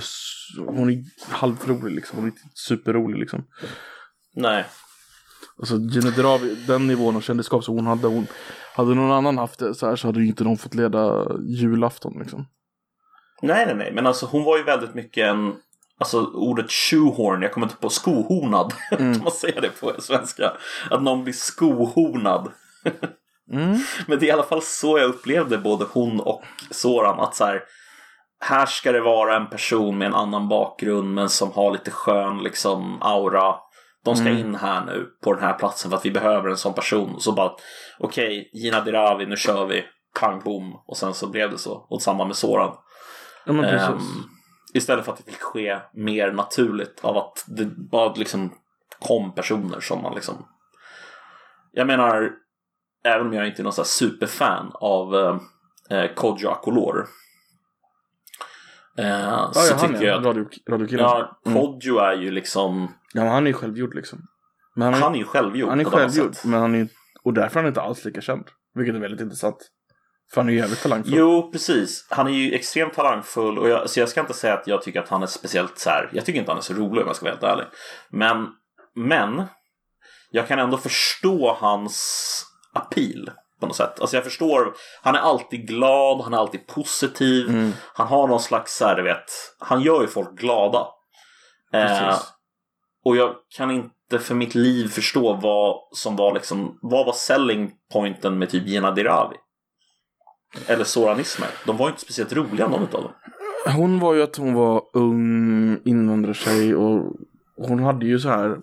[0.68, 2.16] Hon är halvrolig liksom.
[2.18, 3.44] Hon är inte superrolig liksom.
[4.36, 4.66] Nej.
[5.60, 8.08] Alltså Gina Dirawi, den nivån av kändisskap som hon hade.
[8.08, 8.28] Hon,
[8.76, 12.14] hade någon annan haft det så här så hade ju inte de fått leda julafton
[12.20, 12.46] liksom.
[13.42, 13.92] nej, nej, nej.
[13.94, 15.54] Men alltså hon var ju väldigt mycket en...
[16.00, 18.74] Alltså ordet shoehorn, jag kommer inte på skohornad.
[19.00, 19.20] Mm.
[19.24, 20.52] man säga det på svenska?
[20.90, 22.52] Att någon blir skohornad.
[23.52, 23.78] Mm.
[24.08, 26.42] Men det är i alla fall så jag upplevde både hon och
[26.72, 27.20] Soran.
[27.20, 27.62] Att så här,
[28.46, 32.38] här ska det vara en person med en annan bakgrund men som har lite skön
[32.44, 33.56] liksom aura.
[34.06, 34.40] De ska Mm.
[34.40, 37.20] in här nu på den här platsen för att vi behöver en sån person.
[37.20, 37.52] Så bara,
[38.00, 39.84] okej, Gina Dirawi, nu kör vi.
[40.20, 40.74] Pang bom.
[40.88, 41.86] Och sen så blev det så.
[41.90, 42.76] Och samma med Soran.
[43.46, 43.90] Ja men precis.
[43.90, 44.24] Ehm,
[44.74, 48.54] istället för att det fick ske mer naturligt av att det bara liksom
[49.00, 50.46] kom personer som man liksom...
[51.72, 52.32] Jag menar,
[53.06, 57.08] även om jag inte är någon sån här superfan av eh, eh, Kodjo Akolor.
[58.98, 61.06] Eh, ja, så ja, tycker jag att radio, radiokillen.
[61.06, 61.62] ja, Mm.
[61.62, 62.96] Kodjo är ju liksom...
[63.14, 64.28] Ja, men han är ju självgjord liksom.
[64.76, 66.88] Men han är, Han är ju självgjord han är självgjord, men han är
[67.24, 68.48] och därför är han inte alls lika känd.
[68.76, 69.70] Vilket är väldigt intressant.
[70.34, 71.14] För han är ju jävligt talangfull.
[71.16, 72.08] Jo, precis.
[72.10, 75.02] Han är ju extremt talangfull och jag, så jag ska inte säga att jag tycker
[75.02, 76.10] att han är speciellt så här.
[76.14, 77.66] Jag tycker inte han är så rolig om jag ska vara helt ärlig.
[78.10, 78.48] Men,
[78.96, 79.44] men
[80.32, 84.00] jag kan ändå förstå hans appeal på något sätt.
[84.00, 87.50] Alltså jag förstår, han är alltid glad, han är alltid positiv.
[87.50, 87.72] Mm.
[87.94, 90.88] Han har någon slags, så här, vet, han gör ju folk glada.
[91.74, 92.18] Eh,
[93.06, 97.72] och jag kan inte för mitt liv förstå vad som var liksom, vad var selling
[97.94, 99.36] pointen med typ Gina Dirawi?
[100.68, 101.52] Eller Soran Ismail.
[101.66, 103.12] De var ju inte speciellt roliga någon av dem.
[103.76, 107.16] Hon var ju att hon var ung invandrartjej och
[107.58, 108.58] hon hade ju så här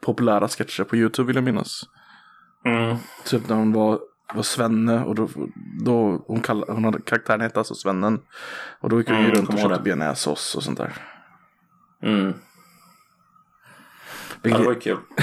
[0.00, 1.82] populära sketcher på YouTube vill jag minnas.
[2.64, 2.96] Mm.
[3.24, 4.00] Typ när hon var,
[4.34, 5.28] var svenne och då,
[5.84, 8.20] då hon, kallade, hon hade, karaktären hette alltså svennen.
[8.80, 10.92] Och då gick hon ju Mm, runt och köpte bearnaisesås och sånt där.
[12.02, 12.34] Mm.
[14.30, 14.98] Ja, Vilket, det var ju kul.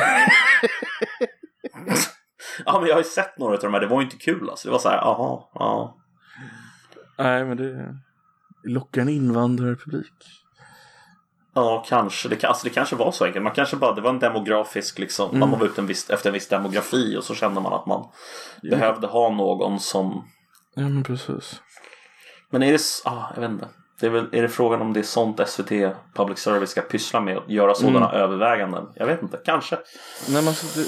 [2.65, 3.81] ja, men jag har ju sett några av de här.
[3.81, 4.67] Det var ju inte kul alltså.
[4.67, 5.97] Det var så här, aha, ja.
[7.17, 7.97] Nej men det
[8.63, 10.13] lockar en invandrarpublik.
[11.55, 12.29] Ja, kanske.
[12.29, 13.43] Det, alltså, det kanske var så enkelt.
[13.43, 15.29] Man kanske bara, det var en demografisk liksom.
[15.29, 15.39] Mm.
[15.39, 18.07] Man var ute en viss, efter en viss demografi och så kände man att man
[18.61, 20.23] behövde ha någon som
[20.75, 21.61] Ja men precis.
[22.49, 23.67] Men är det, ah, jag vet inte.
[23.99, 25.69] Det är, väl, är det frågan om det är sånt SVT
[26.15, 27.37] Public Service ska pyssla med?
[27.37, 28.87] Att göra sådana överväganden?
[28.95, 29.75] Jag vet inte, kanske.
[30.27, 30.87] Nej men alltså det...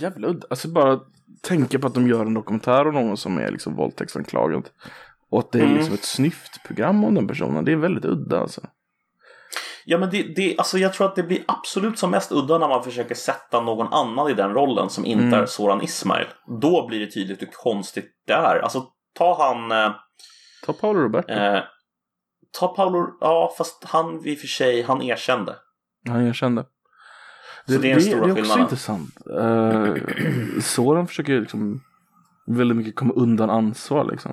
[0.00, 0.46] Jävla udda.
[0.50, 1.00] Alltså bara
[1.42, 4.68] tänka på att de gör en dokumentär om någon som är liksom våldtäktsanklagad.
[5.30, 5.76] Och att det är Mm.
[5.76, 7.64] liksom ett snyftprogram om den personen.
[7.64, 8.60] Det är väldigt udda alltså.
[9.84, 12.68] Ja men det, det, alltså jag tror att det blir absolut som mest udda när
[12.68, 15.40] man försöker sätta någon annan i den rollen som inte Mm.
[15.40, 16.26] är Soran Ismail.
[16.60, 18.58] Då blir det tydligt hur konstigt det är.
[18.62, 19.72] Alltså ta han...
[19.72, 19.92] Eh,
[20.66, 21.32] Ta Paolo Roberto.
[21.32, 21.60] eh,
[22.58, 23.06] ta Paolo...
[23.20, 25.56] Ja fast han i och för sig, han erkände.
[26.08, 26.64] Han erkände.
[27.74, 29.10] Så det är den stora det är också intressant.
[29.30, 29.94] Uh,
[30.60, 31.80] Soran försöker liksom
[32.46, 34.32] väldigt mycket komma undan ansvar liksom.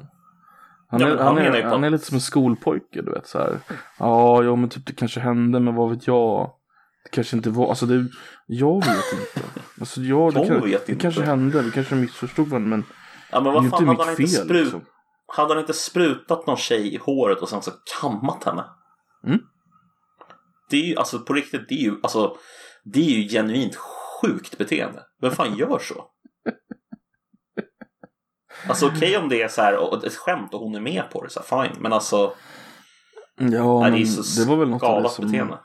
[0.89, 3.59] Han, Ja, är, han är, han är lite som en skolpojke, du vet så här.
[3.99, 6.51] Ja, ja, men typ det kanske hände, men vad vet jag?
[7.03, 8.07] Det kanske inte var, alltså det,
[8.45, 9.47] jag vet inte.
[9.79, 11.01] Alltså jag, det, Jag kan, vet det inte.
[11.01, 12.83] kanske hände, vi kanske missförstod varandra, men
[13.31, 14.81] Ja men det vad fan, hade han inte, fel sprut, liksom.
[15.35, 17.71] hade han inte sprutat någon tjej i håret och sen så
[18.01, 18.65] kammat henne?
[19.27, 19.39] Mm.
[20.69, 22.37] Det är ju, alltså på riktigt, det är ju, alltså,
[22.93, 25.03] det är ju genuint sjukt beteende.
[25.21, 26.05] Vem fan gör så?
[28.69, 31.23] Alltså okej om det är så här och ett skämt och hon är med på
[31.23, 31.81] det, så här, fine.
[31.81, 32.33] Men alltså,
[33.39, 35.59] Ja, nej, men det så det var väl något av det som, beteende.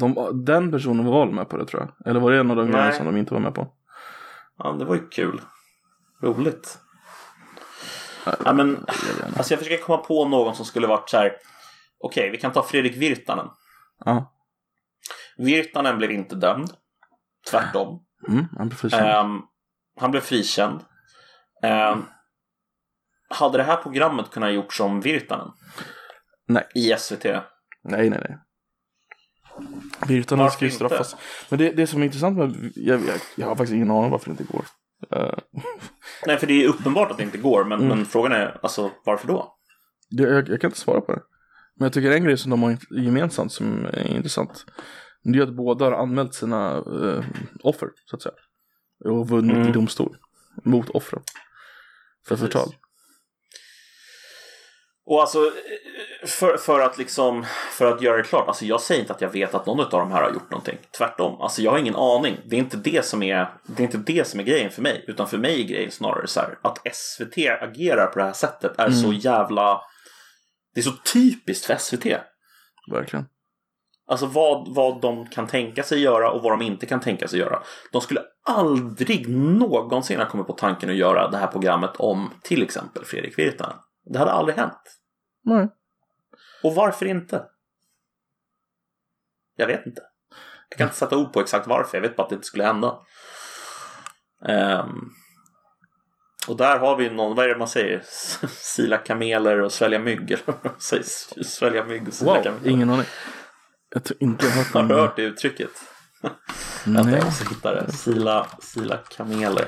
[0.00, 2.10] de, den personen var väl med på det tror jag.
[2.10, 2.96] Eller var det en av de grejerna Nej.
[2.96, 3.68] som de inte var med på?
[4.58, 5.40] Ja, det var ju kul.
[6.22, 6.78] Roligt.
[8.44, 8.86] Ja, men,
[9.36, 11.32] alltså jag försöker komma på någon som skulle varit så här.
[11.98, 13.46] Okej, vi kan ta Fredrik Virtanen.
[14.04, 14.33] Ja,
[15.38, 16.70] Virtanen blev inte dömd.
[17.50, 18.04] Tvärtom.
[18.28, 19.06] mm, han blev frikänd.
[19.06, 19.40] Ehm,
[20.00, 20.80] han blev frikänd.
[21.62, 22.02] Ehm,
[23.28, 25.48] hade det här programmet kunnat gjort som Virtanen?
[26.48, 26.64] Nej.
[26.74, 27.24] I SVT?
[27.84, 28.38] Nej, nej, nej.
[30.08, 31.16] Virtanen ska ju straffas.
[31.48, 34.26] Men det, det som är intressant med, jag, jag, jag har faktiskt ingen aning varför
[34.26, 34.64] det inte går.
[35.10, 35.38] Eh,
[36.26, 37.64] Nej, för det är uppenbart att det inte går.
[37.64, 37.88] Men, Mm.
[37.96, 39.56] men frågan är alltså varför då?
[40.10, 41.22] det, jag, jag kan inte svara på det.
[41.76, 44.64] Men jag tycker en grej som de har gemensamt som är intressant.
[45.24, 47.24] Det är att båda har anmält sina eh,
[47.62, 48.34] offer, så att säga.
[49.04, 49.68] Och vunnit Mm.
[49.68, 50.16] i domstol.
[50.64, 51.22] Mot offren.
[52.28, 52.52] För Precis.
[52.52, 52.74] förtal.
[55.06, 55.52] Och alltså,
[56.26, 59.30] för, för att liksom, för att göra det klart, alltså jag säger inte att jag
[59.30, 60.78] vet att någon av de här har gjort någonting.
[60.98, 62.36] Tvärtom, alltså jag har ingen aning.
[62.44, 65.04] Det är inte det som är, det är inte det som är grejen för mig,
[65.08, 68.78] utan för mig är grejen snarare så här att SVT agerar på det här sättet
[68.78, 69.80] är så jävla,
[70.74, 72.06] det är så typiskt för SVT.
[72.90, 73.26] Verkligen.
[74.06, 77.38] Alltså vad, vad de kan tänka sig göra och vad de inte kan tänka sig
[77.38, 77.62] göra.
[77.92, 82.62] De skulle aldrig någonsin ha kommit på tanken att göra det här programmet om till
[82.62, 83.76] exempel Fredrik Virtanen.
[84.04, 85.00] Det hade aldrig hänt.
[85.44, 85.68] Nej.
[86.62, 87.44] Och varför inte?
[89.56, 90.02] Jag vet inte.
[90.68, 91.96] Jag kan inte sätta ord på exakt varför.
[91.98, 92.98] Jag vet bara att det inte skulle hända.
[94.48, 95.10] Ehm,
[96.48, 98.02] och där har vi någon, vad är det man säger?
[98.48, 100.38] Sila kameler och svälja mygg.
[101.44, 102.68] Svälja mygg och sila Wow, kameler.
[102.70, 103.06] ingen aning.
[103.94, 105.70] Jag tror inte jag har hört Har du hört det uttrycket?
[106.22, 107.14] Vänta, Nej.
[107.14, 107.92] jag måste hitta det.
[107.92, 109.66] Sila, sila kameler.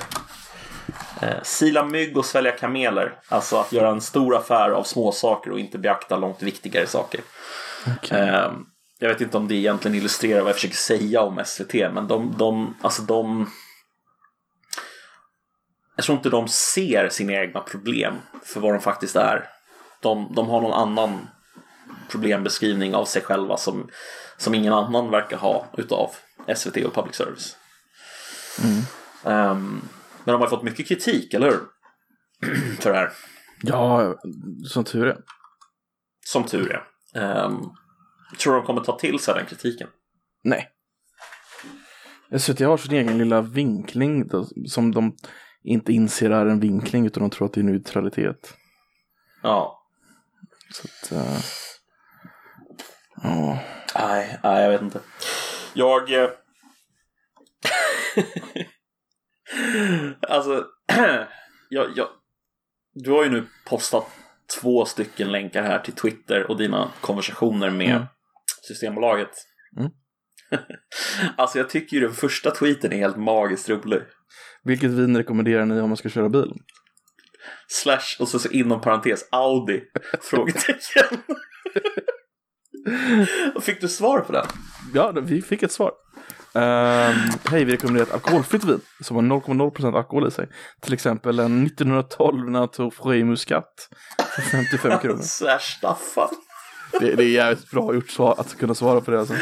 [1.22, 3.18] Eh, sila mygg och svälja kameler.
[3.29, 7.20] Alltså att göra en stor affär av små saker och inte beakta långt viktigare saker.
[7.97, 8.20] Okej.
[8.20, 8.53] Eh,
[8.99, 12.35] jag vet inte om det egentligen illustrerar vad jag försöker säga om SVT, men de,
[12.39, 13.51] de, alltså de...
[15.97, 18.14] Jag tror inte de ser sina egna problem
[18.45, 19.49] för vad de faktiskt är.
[20.03, 21.29] De, de har någon annan
[22.11, 23.89] problembeskrivning av sig själva som,
[24.37, 26.11] som ingen annan verkar ha utav
[26.57, 27.57] SVT och public service.
[29.24, 29.89] Ehm,
[30.24, 31.61] men de har fått mycket kritik, eller hur?
[32.80, 33.12] för det här.
[33.62, 34.14] Ja,
[34.68, 35.18] som tur är.
[36.26, 36.82] Som tur är.
[37.45, 37.76] Um,
[38.39, 39.89] tror du de kommer ta till sig den kritiken?
[40.45, 40.68] Nej.
[42.39, 44.30] SVT har sin egen lilla vinkling
[44.68, 45.16] som de
[45.62, 48.55] inte inser är en vinkling utan de tror att det är neutralitet.
[49.43, 49.82] Ja.
[50.72, 51.39] Så att, eh,
[53.27, 53.59] ja.
[53.95, 55.01] Nej, nej, jag vet inte.
[55.74, 56.12] Jag...
[56.22, 56.31] eh,
[60.29, 60.64] alltså,
[61.68, 62.09] jag, jag,
[62.95, 64.07] du har ju nu postat
[64.61, 68.07] två stycken länkar här till Twitter och dina konversationer med Mm.
[68.68, 69.31] Systembolaget.
[69.79, 69.91] Mm.
[71.37, 74.03] alltså jag tycker ju den första tweeten är helt magiskt rolig.
[74.64, 76.53] Vilket vin rekommenderar ni om man ska köra bil?
[77.68, 79.83] Slash och så, så inom parentes Audi?
[80.20, 81.18] Frågetecken.
[83.55, 84.47] Och Fick du svar på den?
[84.95, 85.93] Ja, vi fick ett svar.
[86.55, 87.14] Ehm,
[87.51, 90.49] Hej, vi rekommenderar ett alkoholfritt vin som har 0,0% alkohol i sig.
[90.80, 93.89] Till exempel en 1912 Nato Frey Muscat
[94.34, 95.22] för 55 kronor.
[95.22, 96.28] Slash Staffan.
[97.01, 99.34] Det, det är jävligt bra gjort svar, att kunna svara på det alltså.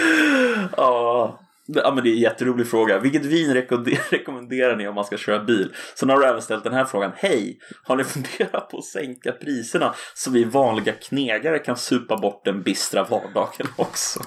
[0.76, 2.98] Ja, Ja, men det är en jätterolig fråga.
[2.98, 3.54] Vilket vin
[4.10, 5.74] rekommenderar ni om man ska köra bil?
[5.94, 7.12] Sen har du även ställt den här frågan.
[7.16, 7.58] Hej!
[7.82, 12.62] Har ni funderat på att sänka priserna så vi vanliga knegare kan supa bort den
[12.62, 14.20] bistra vardagen också?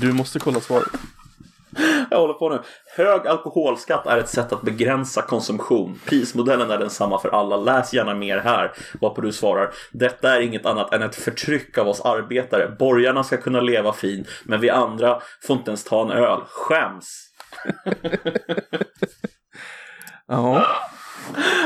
[0.00, 0.88] Du måste kolla svaret.
[2.10, 2.60] Jag håller på nu.
[2.96, 6.00] Hög alkoholskatt är ett sätt att begränsa konsumtion.
[6.06, 7.56] Prismodellen är densamma för alla.
[7.56, 8.72] Läs gärna mer här.
[9.00, 9.70] Varpå du svarar.
[9.92, 12.76] Detta är inget annat än ett förtryck av oss arbetare.
[12.78, 16.40] Borgarna ska kunna leva fin, men vi andra får inte ens ta en öl.
[16.48, 17.26] Skäms!
[20.32, 20.66] Ja.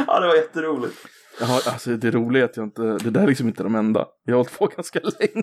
[0.06, 0.94] Ja, det var jätteroligt.
[1.40, 4.06] Ja, alltså det roliga är att jag inte, det där är liksom inte de enda.
[4.24, 5.42] Jag har hållit på ganska länge.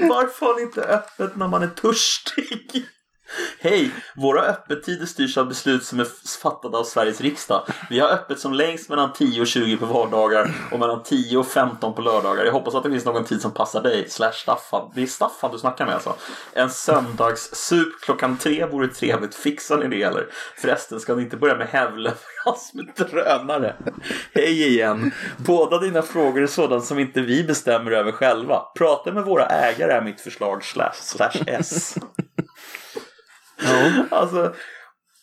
[0.00, 2.86] Varför har ni inte öppet när man är törstig?
[3.60, 3.90] Hej!
[4.16, 6.06] Våra öppettider styrs av beslut som är
[6.42, 7.62] fattade av Sveriges riksdag.
[7.90, 11.46] Vi har öppet som längst mellan 10 och 20 på vardagar och mellan 10 och
[11.46, 12.44] 15 på lördagar.
[12.44, 14.92] Jag hoppas att det finns någon tid som passar dig, slash Staffan.
[14.94, 16.14] Det är Staffan du snackar med alltså.
[16.52, 19.34] En söndagssup klockan tre vore trevligt.
[19.34, 20.26] Fixar ni det eller?
[20.56, 23.76] Förresten, ska ni inte börja med hävleverans med drönare?
[24.34, 25.12] Hej igen!
[25.36, 28.62] Båda dina frågor är sådant som inte vi bestämmer över själva.
[28.78, 31.94] Prata med våra ägare är mitt förslag, slash, slash S.
[33.64, 34.04] Ja.
[34.10, 34.54] Alltså,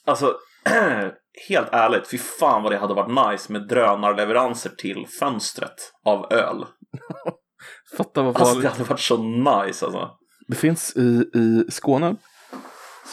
[0.05, 0.35] alltså
[1.49, 5.75] helt ärligt, fy fan vad det hade varit nice med drönarleveranser till fönstret
[6.05, 6.65] av öl.
[7.97, 8.63] Fatta vad Alltså farligt.
[8.63, 10.11] det hade varit så nice alltså.
[10.47, 12.15] Det finns i, i Skåne.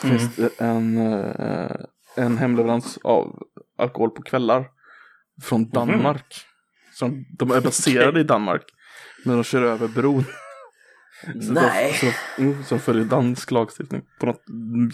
[0.00, 0.18] Så Mm.
[0.18, 1.76] finns det en, eh,
[2.16, 3.38] en hemleverans av
[3.78, 4.64] alkohol på kvällar.
[5.42, 6.34] Från Danmark.
[6.94, 8.62] Som, de är baserade i Danmark.
[9.24, 10.24] Men de kör över bron.
[11.22, 11.98] Så Nej.
[12.00, 14.02] De, så, mm, som följer dansk lagstiftning.
[14.20, 14.42] På något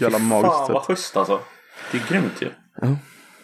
[0.01, 0.87] jävla magiskt Fan vad sätt.
[0.97, 1.41] schysst alltså.
[1.93, 2.51] Det är grymt ju.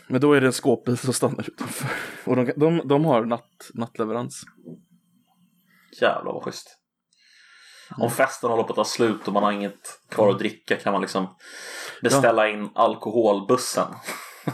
[0.07, 1.89] Men då är det en skåpbil som stannar utanför.
[2.25, 4.43] Och de, de, de har natt, nattleverans.
[6.01, 6.75] Jävlar vad schysst.
[7.97, 10.93] Om festen håller på att ta slut och man har inget kvar att dricka kan
[10.93, 11.37] man liksom
[12.03, 13.87] beställa in alkoholbussen.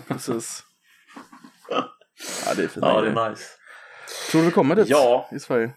[0.08, 0.62] Precis.
[2.46, 2.86] Ja, det är fint.
[2.86, 3.44] Ja, det är nice.
[4.30, 5.28] Tror du det kommer dit Ja.
[5.32, 5.70] i Sverige?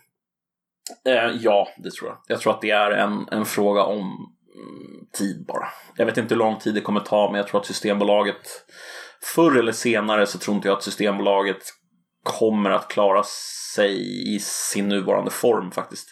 [1.05, 2.17] Eh, ja, det tror jag.
[2.27, 5.67] Jag tror att det är en, en fråga om mm, tid bara.
[5.95, 8.65] Jag vet inte hur lång tid det kommer ta, men jag tror att Systembolaget
[9.35, 11.63] förr eller senare så tror inte jag att Systembolaget
[12.23, 13.23] kommer att klara
[13.75, 13.95] sig
[14.35, 16.07] i sin nuvarande form faktiskt.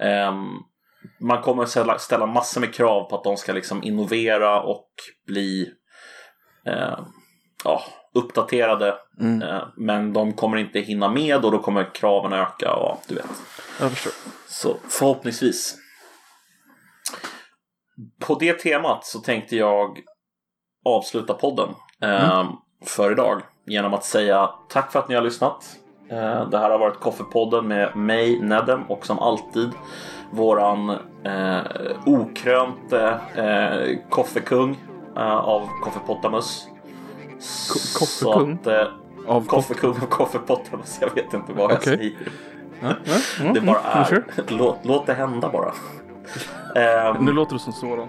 [0.00, 0.46] Ehm,
[1.20, 4.90] man kommer att ställa, massor med krav på att de ska liksom innovera och
[5.26, 5.70] bli
[6.66, 6.98] eh,
[7.64, 7.82] ja,
[8.14, 8.94] uppdaterade.
[9.20, 9.42] Mm.
[9.42, 13.26] Eh, men de kommer inte hinna med och då kommer kraven öka och du vet.
[13.80, 14.12] Jag förstår.
[14.46, 15.76] Så förhoppningsvis.
[18.20, 19.98] På det temat så tänkte jag
[20.84, 21.68] avsluta podden
[22.02, 22.50] eh,
[22.84, 25.76] för idag genom att säga tack för att ni har lyssnat.
[26.10, 29.70] Eh, det här har varit Koffepodden med mig, Nedem, och som alltid
[30.30, 30.90] våran
[31.24, 31.60] eh,
[32.06, 34.76] okrönte eh, koffekung
[35.16, 36.68] eh, av Koffepottamus.
[37.72, 38.58] Ko- koffekung?
[38.66, 38.86] Eh,
[39.26, 41.96] Av Koffekung av Koffepottamus, jag vet inte vad jag Okej.
[41.98, 42.12] säger.
[42.80, 43.14] Ja, ja,
[43.44, 44.04] ja, Det bara mm, är.
[44.04, 44.22] sure.
[44.48, 45.72] Låt, låt det hända bara.
[46.82, 48.08] Ehm, Nu låter du som Soran.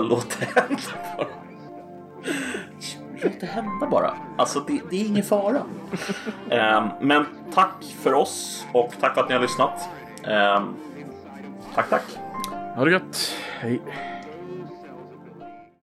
[0.00, 0.76] låt det hända
[1.16, 1.26] bara.
[3.22, 4.14] Låt det hända bara.
[4.38, 5.62] Alltså det, det är ingen fara.
[6.50, 9.88] Ehm, men tack för oss och tack för att ni har lyssnat.
[10.24, 10.74] Ehm,
[11.74, 12.02] tack, tack.
[12.76, 13.32] Ha det gött.
[13.60, 13.80] Hej.